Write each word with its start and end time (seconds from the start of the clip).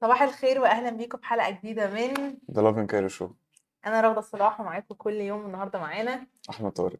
صباح 0.00 0.22
الخير 0.22 0.60
واهلا 0.60 0.90
بيكم 0.90 1.18
في 1.18 1.26
حلقة 1.26 1.50
جديدة 1.50 1.90
من 1.90 2.36
The 2.48 2.62
Lovin 2.62 2.78
Cairo 2.78 3.08
Show 3.08 3.30
أنا 3.86 4.00
رغده 4.00 4.20
صلاح 4.20 4.60
ومعاكم 4.60 4.94
كل 4.94 5.12
يوم 5.12 5.46
النهارده 5.46 5.78
معانا. 5.78 6.26
أحمد 6.50 6.72
طارق. 6.72 6.98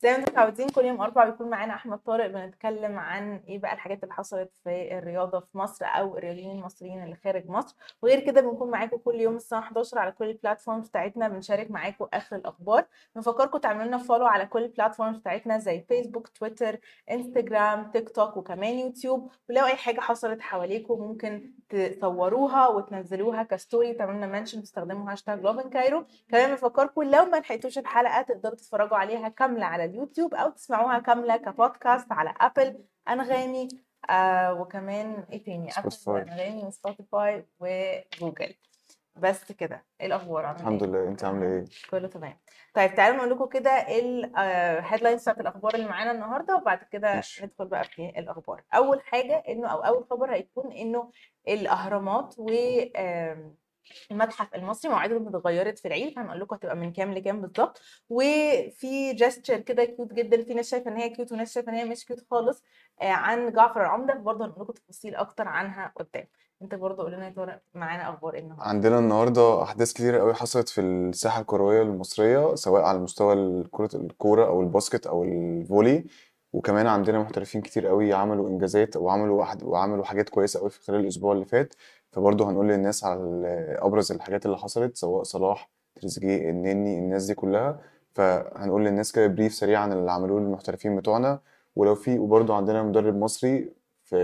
زي 0.00 0.10
ما 0.10 0.16
أنتم 0.16 0.32
متعودين 0.32 0.68
كل 0.68 0.84
يوم 0.84 1.00
أربع 1.00 1.24
بيكون 1.24 1.50
معانا 1.50 1.74
أحمد 1.74 1.98
طارق 1.98 2.26
بنتكلم 2.26 2.98
عن 2.98 3.36
إيه 3.48 3.58
بقى 3.58 3.72
الحاجات 3.74 4.02
اللي 4.02 4.14
حصلت 4.14 4.50
في 4.64 4.98
الرياضة 4.98 5.40
في 5.40 5.58
مصر 5.58 5.84
أو 5.86 6.18
الرياضيين 6.18 6.50
المصريين 6.50 7.02
اللي 7.04 7.16
خارج 7.16 7.48
مصر. 7.48 7.76
وغير 8.02 8.20
كده 8.20 8.40
بنكون 8.40 8.70
معاكم 8.70 8.96
كل 8.96 9.14
يوم 9.20 9.36
الساعة 9.36 9.60
11 9.60 9.98
على 9.98 10.12
كل 10.12 10.24
ال 10.30 10.36
platforms 10.36 10.88
بتاعتنا 10.88 11.28
بنشارك 11.28 11.70
معاكم 11.70 12.06
آخر 12.14 12.36
الأخبار. 12.36 12.84
بنفكركم 13.16 13.58
تعملوا 13.58 13.84
لنا 13.86 13.98
follow 13.98 14.26
على 14.26 14.46
كل 14.46 14.62
ال 14.62 14.67
platforms 14.67 15.16
بتاعتنا 15.18 15.58
زي 15.58 15.80
فيسبوك 15.88 16.28
تويتر 16.28 16.78
انستجرام 17.10 17.90
تيك 17.90 18.10
توك 18.10 18.36
وكمان 18.36 18.78
يوتيوب 18.78 19.30
ولو 19.50 19.66
أي 19.66 19.76
حاجة 19.76 20.00
حصلت 20.00 20.40
حواليكم 20.42 20.98
ممكن 21.00 21.52
تصوروها 21.68 22.68
وتنزلوها 22.68 23.42
ك 23.42 23.51
story 23.51 23.94
تعملوا 23.94 24.16
لنا 24.16 24.26
mention 24.26 24.62
تستخدموا 24.62 25.12
hashtag 25.12 25.40
Lovin 25.40 25.70
Cairo 25.70 26.04
كمان 26.28 26.50
بنفكركم 26.50 27.02
لو 27.02 27.24
ما 27.24 27.36
لحقتوش 27.36 27.78
الحلقة 27.78 28.22
تقدروا 28.22 28.54
تتفرجوا 28.54 28.83
عليها 28.92 29.28
كاملة 29.28 29.66
على 29.66 29.84
اليوتيوب 29.84 30.34
أو 30.34 30.50
تسمعوها 30.50 30.98
كاملة 30.98 31.36
كبودكاست 31.36 32.12
على 32.12 32.34
أبل 32.40 32.84
أنغامي 33.08 33.68
آه 34.10 34.54
وكمان 34.60 35.24
إيه 35.32 35.44
تاني؟ 35.44 35.70
أبل. 35.78 35.90
وانغامي 36.06 36.64
وسبوتيفاي 36.64 37.46
وجوجل 37.60 38.54
بس 39.16 39.52
كده. 39.52 39.84
إيه 40.00 40.06
الأخبار 40.06 40.44
عاملة 40.46 40.60
الحمد 40.60 40.82
إيه؟ 40.82 40.88
لله. 40.90 41.08
أنت 41.08 41.24
عاملة 41.24 41.46
إيه؟ 41.46 41.64
كله 41.90 42.08
تمام. 42.08 42.36
طيب 42.74 42.94
تعالوا 42.94 43.16
نقول 43.16 43.30
لكم 43.30 43.46
كده 43.46 43.70
ال 43.70 43.85
headlines 43.85 45.22
بتاعت 45.22 45.40
الأخبار 45.40 45.74
اللي 45.74 45.86
معانا 45.88 46.10
النهارده 46.10 46.56
وبعد 46.56 46.78
كده. 46.92 47.20
ندخل 47.42 47.64
بقى 47.66 47.84
في 47.84 48.12
الأخبار. 48.18 48.62
أول 48.74 49.00
حاجة 49.00 49.42
إنه 49.48 49.68
أو 49.68 49.78
أول 49.84 50.04
خبر 50.10 50.34
هيكون 50.34 50.72
إنه 50.72 51.10
الأهرامات 51.48 52.34
و 52.38 52.48
آم، 52.96 53.54
المتحف 54.10 54.54
المصري 54.54 54.90
مواعيدهم 54.90 55.28
اتغيرت 55.28 55.78
في 55.78 55.88
العيد 55.88 56.18
هنقول 56.18 56.40
لكم 56.40 56.54
هتبقى 56.56 56.76
من 56.76 56.92
كام 56.92 57.12
لكام 57.14 57.40
بالظبط 57.40 57.80
وفي 58.08 59.12
gesture 59.12 59.60
كده 59.60 59.84
cute 59.84 60.12
جدا 60.12 60.42
في 60.42 60.54
ناس 60.54 60.70
شايفة 60.70 60.90
إن 60.90 60.96
هي 60.96 61.10
cute 61.10 61.32
وناس 61.32 61.52
شايفة 61.54 61.72
إن 61.72 61.76
هي 61.76 61.84
مش 61.84 62.04
cute 62.06 62.20
خالص 62.30 62.62
آه، 63.02 63.04
عن 63.08 63.52
جعفر 63.52 63.80
العمدة. 63.80 64.14
برضه 64.14 64.44
هنقول 64.44 64.62
لكم 64.62 64.72
تفاصيل 64.72 65.14
أكتر 65.14 65.48
عنها 65.48 65.92
قدام. 65.96 66.26
أنت 66.62 66.74
برضه 66.74 67.02
قول 67.02 67.12
لنا 67.12 67.24
يا 67.26 67.32
طارق 67.36 67.60
معانا 67.74 68.10
أخبار 68.14 68.34
إيه 68.34 68.40
النهارده؟ 68.40 68.64
عندنا 68.64 68.98
النهارده 68.98 69.62
أحداث 69.62 69.92
كتيرة 69.92 70.18
قوي 70.18 70.34
حصلت 70.34 70.68
في 70.68 70.80
الساحة 70.80 71.40
الكروية 71.40 71.82
المصرية 71.82 72.54
سواء 72.54 72.82
على 72.82 72.98
مستوى 72.98 73.64
كره 73.70 73.90
الكورة 73.94 74.46
أو 74.46 74.60
الباسكت 74.60 75.06
أو 75.06 75.24
الفولي. 75.24 76.04
وكمان 76.52 76.86
عندنا 76.86 77.18
محترفين 77.18 77.60
كتير 77.60 77.86
قوي 77.86 78.12
عملوا 78.12 78.48
إنجازات 78.48 78.96
وعملوا 78.96 79.44
وعملوا 79.62 80.04
حاجات 80.04 80.28
كويسة 80.28 80.60
قوي 80.60 80.70
في 80.70 80.80
خلال 80.82 81.00
الأسبوع 81.00 81.32
اللي 81.32 81.44
فات. 81.44 81.74
فبرضه 82.14 82.50
هنقول 82.50 82.68
للناس 82.68 83.04
على 83.04 83.20
أبرز 83.78 84.12
الحاجات 84.12 84.46
اللي 84.46 84.56
حصلت 84.56 84.96
سواء 84.96 85.22
صلاح 85.22 85.70
تريزيجيه 85.94 86.50
النني 86.50 86.98
الناس 86.98 87.24
دي 87.26 87.34
كلها. 87.34 87.80
فهنقول 88.14 88.84
للناس 88.84 89.12
كده 89.12 89.26
بريف 89.26 89.54
سريع 89.54 89.80
عن 89.80 89.92
اللي 89.92 90.12
عملوه 90.12 90.38
المحترفين 90.38 90.96
بتوعنا. 90.96 91.40
ولو 91.76 91.94
في 91.94 92.18
وبرضه 92.18 92.54
عندنا 92.54 92.82
مدرب 92.82 93.16
مصري 93.16 93.70
في 94.04 94.16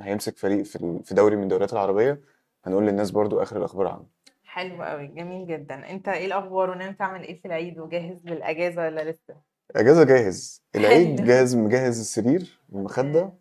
هيمسك 0.00 0.36
فريق 0.38 0.62
في 0.64 1.14
دوري 1.14 1.36
من 1.36 1.42
الدوريات 1.42 1.72
العربية 1.72 2.20
هنقول 2.64 2.86
للناس 2.86 3.10
برضو 3.10 3.42
آخر 3.42 3.56
الأخبار 3.56 3.86
عنه. 3.86 4.04
حلو 4.44 4.82
قوي 4.82 5.06
جميل 5.06 5.46
جدا. 5.46 5.90
أنت 5.90 6.08
إيه 6.08 6.26
الأخبار؟ 6.26 6.70
وناوي 6.70 6.92
تعمل 6.92 7.22
إيه 7.22 7.40
في 7.40 7.44
العيد؟ 7.48 7.78
وجاهز 7.78 8.26
للأجازة 8.26 8.82
ولا 8.82 9.10
لسه؟ 9.10 9.34
أجازة 9.76 10.04
جاهز. 10.04 10.62
العيد. 10.76 11.24
جاهز 11.24 11.56
مجهز 11.56 12.00
السرير 12.00 12.60
والمخده 12.72 13.32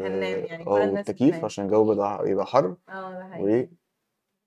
هننام 0.00 0.22
يعني 0.22 0.64
كل 0.64 0.70
آه 0.70 0.76
الناس 0.76 0.92
والتكييف 0.92 1.30
هتنام. 1.34 1.44
عشان 1.44 1.64
الجو 1.64 1.84
بدأ 1.84 2.18
يبقى 2.30 2.46
حر 2.46 2.76
آه 2.88 3.10
ده 3.12 3.24
حقيقي. 3.30 3.42
وايه 3.44 3.70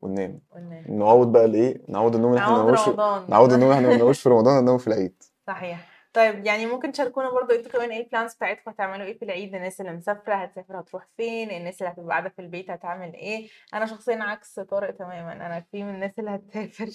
وننام. 0.01 0.41
وننام. 0.51 0.84
نعوض 0.88 1.31
بقى 1.31 1.45
الإيه؟ 1.45 1.81
نعوض 1.88 2.16
النوم 2.16 2.31
اللي 2.31 2.44
إحنا 2.44 2.57
نعوض 2.57 2.69
رمضان. 2.89 3.25
نعوض 3.29 3.53
النوم 3.53 3.72
اللي 3.72 3.94
إحنا 3.94 4.06
ما 4.06 4.13
في 4.13 4.29
رمضان 4.29 4.63
ننام 4.63 4.78
في 4.78 4.88
العيد. 4.88 5.23
صحيح. 5.47 5.92
طيب 6.13 6.46
يعني 6.46 6.66
ممكن 6.66 6.91
تشاركونا 6.91 7.29
برضو 7.31 7.53
أنتوا 7.56 7.72
كمان 7.72 7.90
إيه 7.91 8.03
ال 8.03 8.09
plans 8.09 8.34
بتاعتكم؟ 8.34 8.72
هتعملوا 8.72 9.06
إيه 9.06 9.18
في 9.18 9.25
العيد؟ 9.25 9.56
الناس 9.56 9.81
اللي 9.81 9.91
مسافرة 9.94 10.34
هتسافر 10.35 10.79
هتروح 10.79 11.07
فين؟ 11.18 11.51
الناس 11.51 11.81
اللي 11.81 11.94
هتبقى 11.94 12.09
قاعدة 12.09 12.29
في 12.29 12.40
البيت 12.41 12.69
هتعمل 12.72 13.13
إيه؟ 13.13 13.47
أنا 13.74 13.85
شخصيا 13.85 14.23
عكس 14.23 14.59
طارق 14.59 14.91
تماما 14.91 15.34
أنا 15.34 15.66
team 15.72 15.89
الناس 15.90 16.12
اللي 16.19 16.31
هتسافر. 16.31 16.90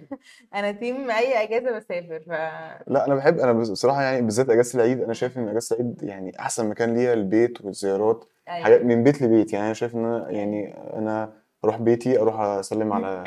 أنا 0.54 0.72
team 0.72 1.10
اي 1.10 1.42
اجازة 1.42 1.76
بسافر 1.76 2.20
ف 2.26 2.30
لا 2.90 3.06
أنا 3.06 3.14
بحب 3.14 3.38
أنا 3.38 3.52
بص- 3.52 3.70
بصراحة 3.70 4.02
يعني 4.02 4.22
بالذات 4.22 4.50
اجازة 4.50 4.76
العيد 4.76 5.00
أنا 5.02 5.12
شايف 5.14 5.38
ان 5.38 5.48
اجازة 5.48 5.76
العيد 5.76 6.02
يعني 6.02 6.40
احسن 6.40 6.68
مكان 6.68 6.94
ليها 6.94 7.12
البيت 7.12 7.60
والزيارات 7.64 8.24
حاجات 8.46 8.82
من 8.82 9.02
بيت 9.04 9.22
لبيت. 9.22 9.52
يعني 9.52 9.64
أنا 9.66 9.74
شايف 9.74 9.94
إن 9.94 10.04
أنا 10.04 10.30
يعني 10.30 10.74
أنا 10.98 11.45
أروح 11.66 11.76
بيتي 11.80 12.20
أروح 12.20 12.40
اسلم 12.40 12.92
على 12.92 13.24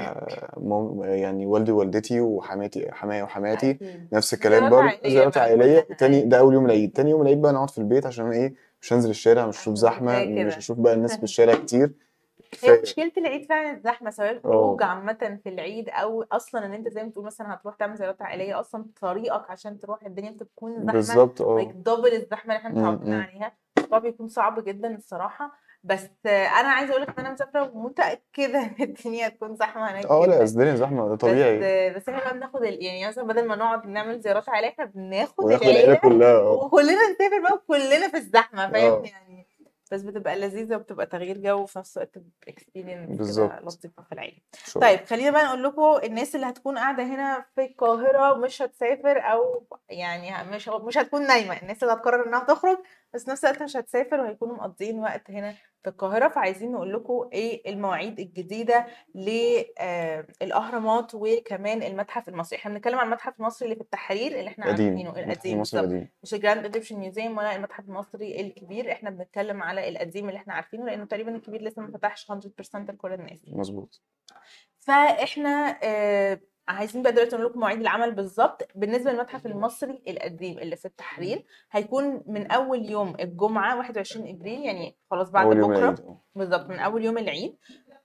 مام 0.58 1.04
يعني 1.04 1.46
والدي 1.46 1.72
ووالدتي 1.72 2.22
وحماتي 2.22 2.92
حمايا 2.92 3.24
وحماتي. 3.24 3.78
نفس 4.14 4.34
الكلام 4.34 4.70
برضه 4.70 4.84
عائلية 4.84 5.10
زيارات 5.10 5.38
عائلية. 5.38 5.80
تاني 5.80 6.22
ده 6.22 6.40
أول 6.40 6.54
يوم 6.54 6.66
العيد. 6.66 6.92
تاني 6.92 7.10
يوم 7.10 7.22
العيد 7.22 7.42
بقى 7.42 7.54
نقعد 7.54 7.70
في 7.70 7.78
البيت 7.78 8.06
عشان 8.06 8.32
إيه 8.32 8.54
مش 8.82 8.94
هنزل 8.94 9.10
الشارع 9.10 9.46
مش 9.48 9.60
هشوف 9.60 9.76
زحمة 9.76 10.26
مش. 10.26 10.58
هشوف 10.58 10.78
بقى 10.80 10.94
الناس 10.94 11.18
في 11.18 11.24
الشارع 11.30 11.54
كتير. 11.56 11.92
هي 12.64 12.82
مشكلة 12.82 13.12
العيد 13.18 13.46
فعلا 13.50 13.72
الزحمة 13.78 14.10
سواء 14.10 14.32
الخروج 14.32 14.84
عامة 14.84 15.40
في 15.44 15.50
العيد 15.50 15.90
أو 15.90 16.26
أصلا 16.32 16.66
إن 16.66 16.74
أنت 16.74 16.88
زي 16.88 17.04
ما 17.04 17.10
تقول 17.10 17.26
مثلا 17.26 17.54
هتروح 17.54 17.76
تعمل 17.76 17.96
زيارات 17.96 18.22
عائلية 18.22 18.60
أصلا 18.60 18.86
طريقك 19.02 19.52
عشان 19.52 19.80
تروح 19.80 20.06
الدنيا 20.06 20.32
بتكون 20.32 20.74
زحمة 20.78 20.92
بالظبط 20.92 21.42
آه. 21.42 21.64
دبل 21.76 22.14
الزحمة 22.14 22.56
اللي 22.56 22.68
إحنا 22.68 22.70
متعودين. 22.70 23.14
عليها. 23.14 23.52
الموضوع 23.78 24.00
بيكون 24.00 24.28
صعب 24.28 24.64
جدا 24.66 24.96
الصراحة. 24.96 25.52
بس 25.84 26.10
آه، 26.26 26.46
أنا 26.48 26.70
عايزة 26.70 26.92
أقول 26.92 27.02
لك 27.02 27.10
إن 27.10 27.16
أنا 27.26 27.34
مسافرة 27.34 27.72
ومتأكدة 27.74 28.60
إن 28.60 28.76
الدنيا 28.80 29.28
هتكون 29.28 29.56
زحمة 29.56 29.92
هناك 29.92 30.06
آه 30.06 30.26
لا 30.26 30.44
الدنيا 30.44 30.76
زحمة 30.76 31.08
ده 31.08 31.14
بس 31.16 31.22
طبيعي. 31.22 31.60
آه، 31.64 31.94
بس 31.94 32.10
إحنا 32.10 32.22
بقى 32.24 32.34
بناخد. 32.34 32.64
يعني 32.64 33.08
مثلا 33.08 33.24
بدل 33.24 33.48
ما 33.48 33.56
نقعد 33.56 33.86
نعمل 33.88 34.20
زيارات 34.22 34.50
عائلية 34.50 34.70
إحنا 34.70 34.86
بناخد 34.86 35.52
العيلة 35.52 35.96
كلها 35.96 36.38
آه. 36.40 36.52
وكلنا 36.52 36.92
نسافر 37.12 37.40
بقى 37.44 37.54
وكلنا 37.54 38.08
في 38.10 38.18
الزحمة 38.18 38.72
فاهم 38.72 38.92
آه. 38.94 39.04
يعني؟ 39.06 39.49
بس 39.92 40.02
بتبقى 40.02 40.40
لذيذة 40.40 40.76
وبتبقى 40.76 41.06
تغيير 41.06 41.38
جو 41.38 41.62
وفي 41.62 41.80
نفس 41.80 41.98
الوقت 41.98 42.18
experience 42.48 43.40
لطيفة 43.40 44.04
في 44.04 44.12
العيلة. 44.12 44.38
So 44.66 44.80
طيب 44.80 45.00
خلينا 45.06 45.32
بقى 45.32 45.46
نقول 45.46 45.64
لكم 45.64 46.00
الناس 46.04 46.36
اللي 46.36 46.46
هتكون 46.46 46.78
قاعدة 46.78 47.04
هنا 47.04 47.46
في 47.56 47.66
القاهرة 47.66 48.34
ومش 48.34 48.62
هتسافر 48.62 49.20
أو 49.32 49.64
يعني 49.90 50.50
مش 50.52 50.68
مش 50.70 50.98
هتكون 50.98 51.28
نايمة 51.28 51.62
الناس 51.62 51.84
اللي 51.84 51.94
هتقرر 51.94 52.28
إنها 52.28 52.40
تخرج 52.40 52.78
بس 53.14 53.30
نفس 53.30 53.46
الوقت 53.46 53.64
مش 53.64 53.78
هتسافر 53.78 54.20
وهيكونوا 54.20 54.56
مقضيين 54.56 55.00
وقت 55.00 55.32
هنا 55.32 55.54
في 55.84 55.90
القاهرة 55.90 56.28
فعايزين 56.28 56.72
نقول 56.72 56.94
لكم 56.94 57.30
إيه 57.34 57.70
المواعيد 57.74 58.20
الجديدة 58.20 58.86
للأهرامات 60.42 61.12
وكمان 61.16 61.84
المتحف 61.84 62.30
المصري. 62.30 62.58
إحنا 62.60 62.74
بنتكلم 62.74 62.98
عن 63.00 63.08
المتحف 63.08 63.40
المصري 63.40 63.66
اللي 63.66 63.76
في 63.76 63.82
التحرير 63.82 64.40
اللي 64.40 64.48
إحنا 64.50 64.66
عارفينه 64.66 65.10
القديم 65.10 65.56
المصري 65.56 65.82
بالظبط 65.82 65.96
قديم 65.96 66.10
مش 66.24 66.34
ال 66.34 66.39
Grand 66.39 66.64
Egyptian 66.66 66.96
Museum 67.00 67.38
ولا 67.38 67.56
المتحف 67.56 67.90
المصري 67.90 68.42
الكبير. 68.42 68.92
إحنا 68.92 69.10
بنتكلم 69.10 69.64
على 69.64 69.90
القديم 69.90 70.30
اللي 70.30 70.38
إحنا 70.38 70.54
عارفينه 70.54 70.86
لأنه 70.86 71.06
تقريبا 71.06 71.36
الكبير 71.36 71.62
لسه 71.62 71.82
ما 71.82 71.92
فتحش 71.98 72.32
100% 72.32 72.36
لكل 72.76 73.14
الناس. 73.14 73.40
مظبوط. 73.48 74.02
فإحنا 74.80 75.80
آه 75.84 76.40
عايزين 76.70 77.02
بقى 77.04 77.12
دلوقتي 77.12 77.36
نقول 77.36 77.48
لكم 77.50 77.60
مواعيد 77.60 77.80
العمل 77.80 78.12
بالظبط. 78.12 78.68
بالنسبة 78.76 79.12
للمتحف 79.12 79.46
المصري 79.46 80.02
القديم 80.08 80.60
اللي 80.60 80.76
في 80.76 80.86
التحرير 80.86 81.46
هيكون 81.72 82.24
من 82.28 82.52
أول 82.52 82.86
يوم 82.90 83.16
الجمعة 83.20 83.78
21 83.78 84.28
إبريل 84.30 84.60
يعني 84.66 84.98
خلاص 85.12 85.30
بعد 85.30 85.48
بكرة. 85.48 86.18
بالظبط 86.36 86.70
من 86.70 86.80
أول 86.80 87.06
يوم 87.06 87.18
العيد. 87.18 87.58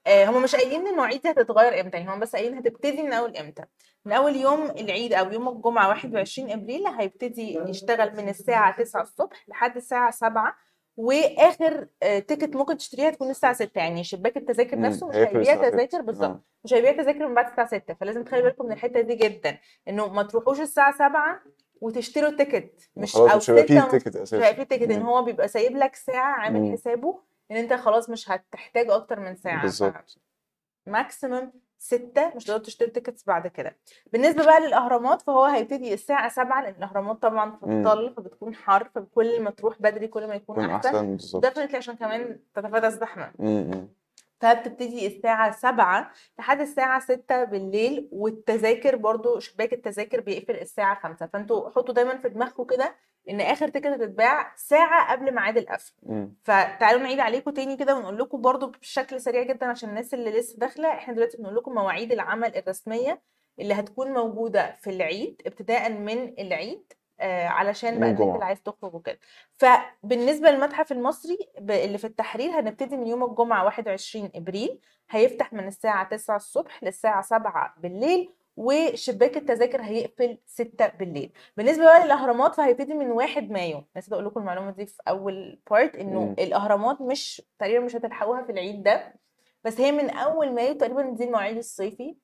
آه 0.06 0.24
هم 0.24 0.42
مش 0.42 0.56
قايلين 0.56 0.80
إن 0.80 0.86
المواعيد 0.86 1.22
دي 1.22 1.30
هتتغير 1.30 1.80
إمتى 1.80 1.96
يعني 1.98 2.10
هم 2.10 2.20
بس 2.20 2.36
قايلين 2.36 2.58
هتبتدي 2.58 3.02
من 3.02 3.12
أول 3.12 3.36
إمتى. 3.36 3.64
من 4.04 4.12
أول 4.12 4.36
يوم 4.36 4.62
العيد 4.70 5.12
أو 5.12 5.32
يوم 5.32 5.48
الجمعة 5.48 5.88
21 5.88 6.50
إبريل 6.50 6.86
هيبتدي 6.86 7.58
يشتغل 7.68 8.16
من 8.16 8.28
الساعة 8.28 8.76
9 8.76 9.02
الصبح 9.02 9.44
لحد 9.48 9.76
الساعة 9.76 10.10
7 10.10 10.54
واخر 10.96 11.88
آه، 12.02 12.18
تيكت 12.18 12.56
ممكن 12.56 12.76
تشتريها 12.76 13.10
تكون 13.10 13.30
الساعة 13.30 13.52
6 13.52 13.78
يعني 13.78 14.04
شباك 14.04 14.36
التذاكر. 14.36 14.78
نفسه 14.80 15.08
مش 15.08 15.14
هيبيع 15.16 15.54
تذاكر 15.54 15.86
6 15.86 16.00
بالظبط. 16.02 16.30
آه. 16.30 16.42
مش 16.64 16.74
هيبيع 16.74 16.92
تذاكر 16.92 17.28
من 17.28 17.34
بعد 17.34 17.46
الساعة 17.46 17.66
6 17.66 17.94
فلازم 17.94 18.24
تخلي 18.24 18.42
بالكم 18.42 18.66
من 18.66 18.72
الحتة 18.72 19.00
دي 19.00 19.14
جدا 19.14 19.58
إنه 19.88 20.08
ما 20.08 20.22
تروحوش 20.22 20.60
الساعة 20.60 20.92
7 20.98 21.40
وتشتروا 21.80 22.30
ticket 22.30 22.90
مش 22.96 23.16
أو 23.16 23.36
مش 23.36 23.50
هيبقى 23.50 23.64
فيه 23.66 23.80
6 23.80 23.90
ticket 23.90 24.16
مش 24.16 24.34
هيبقى 24.34 24.48
أساسا 24.50 24.64
فيه 24.64 24.76
ticket 24.76 24.90
إن. 24.90 25.02
هو 25.02 25.22
بيبقى 25.22 25.48
سايب 25.48 25.76
لك 25.76 25.94
ساعة 25.94 26.32
عامل. 26.40 26.72
حسابه 26.72 27.20
إن 27.50 27.56
أنت 27.56 27.72
خلاص 27.72 28.10
مش 28.10 28.30
هتحتاج 28.30 28.90
أكتر 28.90 29.20
من 29.20 29.36
ساعة. 29.36 29.62
بالظبط. 29.62 30.18
ف 30.86 30.94
maximum 30.95 31.52
ستة 31.84 32.32
مش 32.36 32.44
هتقدر 32.44 32.64
تشتري 32.64 32.90
tickets 32.90 33.24
بعد 33.26 33.46
كده. 33.46 33.76
بالنسبة 34.12 34.44
بقى 34.44 34.60
للأهرامات 34.60 35.22
فهو 35.22 35.44
هيبتدي 35.44 35.94
الساعة 35.94 36.28
سبعة 36.28 36.62
لأن 36.62 36.74
الأهرامات 36.74 37.22
طبعا 37.22 37.56
في. 37.56 37.64
الطل 37.64 38.14
فبتكون 38.16 38.54
حر 38.54 38.88
فكل 38.94 39.42
ما 39.42 39.50
تروح 39.50 39.82
بدري 39.82 40.08
كل 40.08 40.26
ما 40.26 40.34
يكون 40.34 40.60
أحسن. 40.60 41.16
بالظبط. 41.16 41.46
definitely 41.46 41.76
عشان 41.76 41.96
كمان 41.96 42.38
تتفادى 42.54 42.86
الزحمة. 42.86 43.32
فبتبتدي 44.40 45.06
الساعة 45.06 45.50
سبعة 45.50 46.10
لحد 46.38 46.60
الساعة 46.60 47.00
ستة 47.00 47.44
بالليل 47.44 48.08
والتذاكر 48.12 48.96
برضو 48.96 49.38
شباك 49.38 49.72
التذاكر 49.72 50.20
بيقفل 50.20 50.54
الساعة 50.54 51.00
خمسة. 51.00 51.26
فأنتوا 51.26 51.70
حطوا 51.70 51.94
دايما 51.94 52.18
في 52.18 52.28
دماغكم 52.28 52.64
كده 52.64 52.94
إن 53.30 53.40
آخر 53.40 53.68
تيكت 53.68 53.86
هتتباع 53.86 54.52
ساعة 54.56 55.12
قبل 55.12 55.34
ميعاد 55.34 55.56
القفل. 55.56 55.92
فتعالوا 56.44 57.02
نعيد 57.02 57.20
عليكم 57.20 57.50
تاني 57.50 57.76
كده 57.76 57.96
ونقول 57.96 58.18
لكم 58.18 58.40
برضو 58.40 58.66
بشكل 58.66 59.20
سريع 59.20 59.42
جدا 59.42 59.66
عشان 59.66 59.88
الناس 59.88 60.14
اللي 60.14 60.30
لسه 60.30 60.58
داخلة 60.58 60.88
إحنا 60.88 61.14
دلوقتي 61.14 61.36
بنقول 61.36 61.56
لكم 61.56 61.74
مواعيد 61.74 62.12
العمل 62.12 62.56
الرسمية 62.56 63.22
اللي 63.60 63.74
هتكون 63.74 64.12
موجودة 64.12 64.72
في 64.80 64.90
العيد 64.90 65.42
ابتداء 65.46 65.92
من 65.92 66.34
العيد 66.38 66.92
آه 67.20 67.46
علشان 67.46 68.00
بقى 68.00 68.08
الناس. 68.08 68.34
اللي 68.34 68.44
عايز 68.44 68.62
تخرج 68.62 68.94
وكده 68.94 69.18
فبالنسبة 69.56 70.50
للمتحف 70.50 70.92
المصري 70.92 71.38
اللي 71.58 71.98
في 71.98 72.06
التحرير 72.06 72.50
هنبتدي 72.60 72.96
من 72.96 73.06
يوم 73.06 73.24
الجمعة 73.24 73.64
21 73.64 74.30
إبريل 74.34 74.80
هيفتح 75.10 75.52
من 75.52 75.66
الساعة 75.66 76.08
9 76.08 76.36
الصبح 76.36 76.84
للساعة 76.84 77.22
7 77.22 77.74
بالليل 77.78 78.34
وشباك 78.56 79.36
التذاكر 79.36 79.82
هيقفل 79.82 80.38
6 80.46 80.86
بالليل. 80.88 81.32
بالنسبة 81.56 81.84
بقى 81.84 82.04
للأهرامات 82.04 82.54
فهيبتدي 82.54 82.94
من 82.94 83.10
1 83.10 83.50
مايو. 83.50 83.84
نسيت 83.96 84.12
أقول 84.12 84.26
لكم 84.26 84.40
المعلومة 84.40 84.70
دي 84.70 84.86
في 84.86 85.02
أول 85.08 85.58
part 85.70 85.96
إنه 85.96 86.20
مم. 86.24 86.34
الأهرامات 86.38 87.00
مش 87.00 87.42
تقريبا 87.58 87.84
مش 87.84 87.96
هتلحقوها 87.96 88.42
في 88.42 88.52
العيد 88.52 88.82
ده. 88.82 89.14
بس 89.64 89.80
هي 89.80 89.92
من 89.92 90.10
أول 90.10 90.52
مايو 90.54 90.74
تقريبا 90.74 91.02
دي 91.02 91.24
المواعيد 91.24 91.56
الصيفي. 91.56 92.16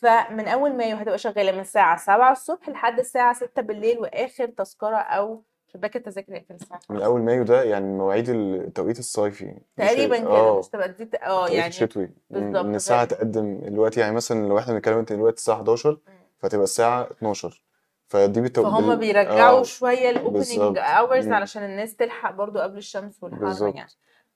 فمن 0.00 0.48
أول 0.48 0.76
مايو 0.76 0.96
هتبقى 0.96 1.18
شغالة 1.18 1.52
من 1.52 1.60
الساعة 1.60 1.96
7 1.96 2.32
الصبح 2.32 2.68
لحد 2.68 2.98
الساعة 2.98 3.32
6 3.34 3.62
بالليل 3.62 3.98
وآخر 3.98 4.46
تذكرة 4.46 4.96
أو 4.96 5.44
شباك 5.72 5.96
التذاكر 5.96 6.34
هيقفل 6.34 6.54
الساعة 6.54 6.80
من 6.90 7.02
أول 7.02 7.20
مايو 7.20 7.42
ده 7.44 7.62
يعني 7.62 7.86
مواعيد 7.86 8.28
التوقيت 8.28 8.98
الصيفي. 8.98 9.54
تقريبا 9.76 10.18
كده 10.18 10.28
آه. 10.28 10.58
مش 10.58 10.68
تبقى 10.68 10.88
دي 10.92 11.10
آه 11.26 11.48
يعني 11.48 11.68
الشتوي 11.68 12.10
بالظبط 12.30 12.64
إن 12.64 12.74
الساعة 12.74 12.98
غير- 12.98 13.08
تقدم 13.08 13.60
دلوقتي 13.60 14.00
يعني 14.00 14.14
مثلا 14.14 14.48
لو 14.48 14.58
إحنا 14.58 14.74
بنتكلم 14.74 14.98
انت 14.98 15.12
دلوقتي 15.12 15.36
الساعة 15.36 15.56
11 15.56 15.98
فتبقى 16.38 16.64
الساعة 16.64 17.02
12 17.02 17.64
فدي 18.06 18.40
بتو... 18.40 18.62
فهم 18.62 18.86
بال- 18.88 18.96
بيرجعوا 18.96 19.60
آه 19.60 19.62
شوية 19.62 20.10
ال 20.10 20.19
opening 20.19 20.78
hours. 20.78 21.28
علشان 21.32 21.62
الناس 21.62 21.96
تلحق 21.96 22.30
برضو 22.34 22.58
قبل 22.58 22.76
الشمس 22.78 23.22
والحر. 23.22 23.72
يعني. 23.76 23.90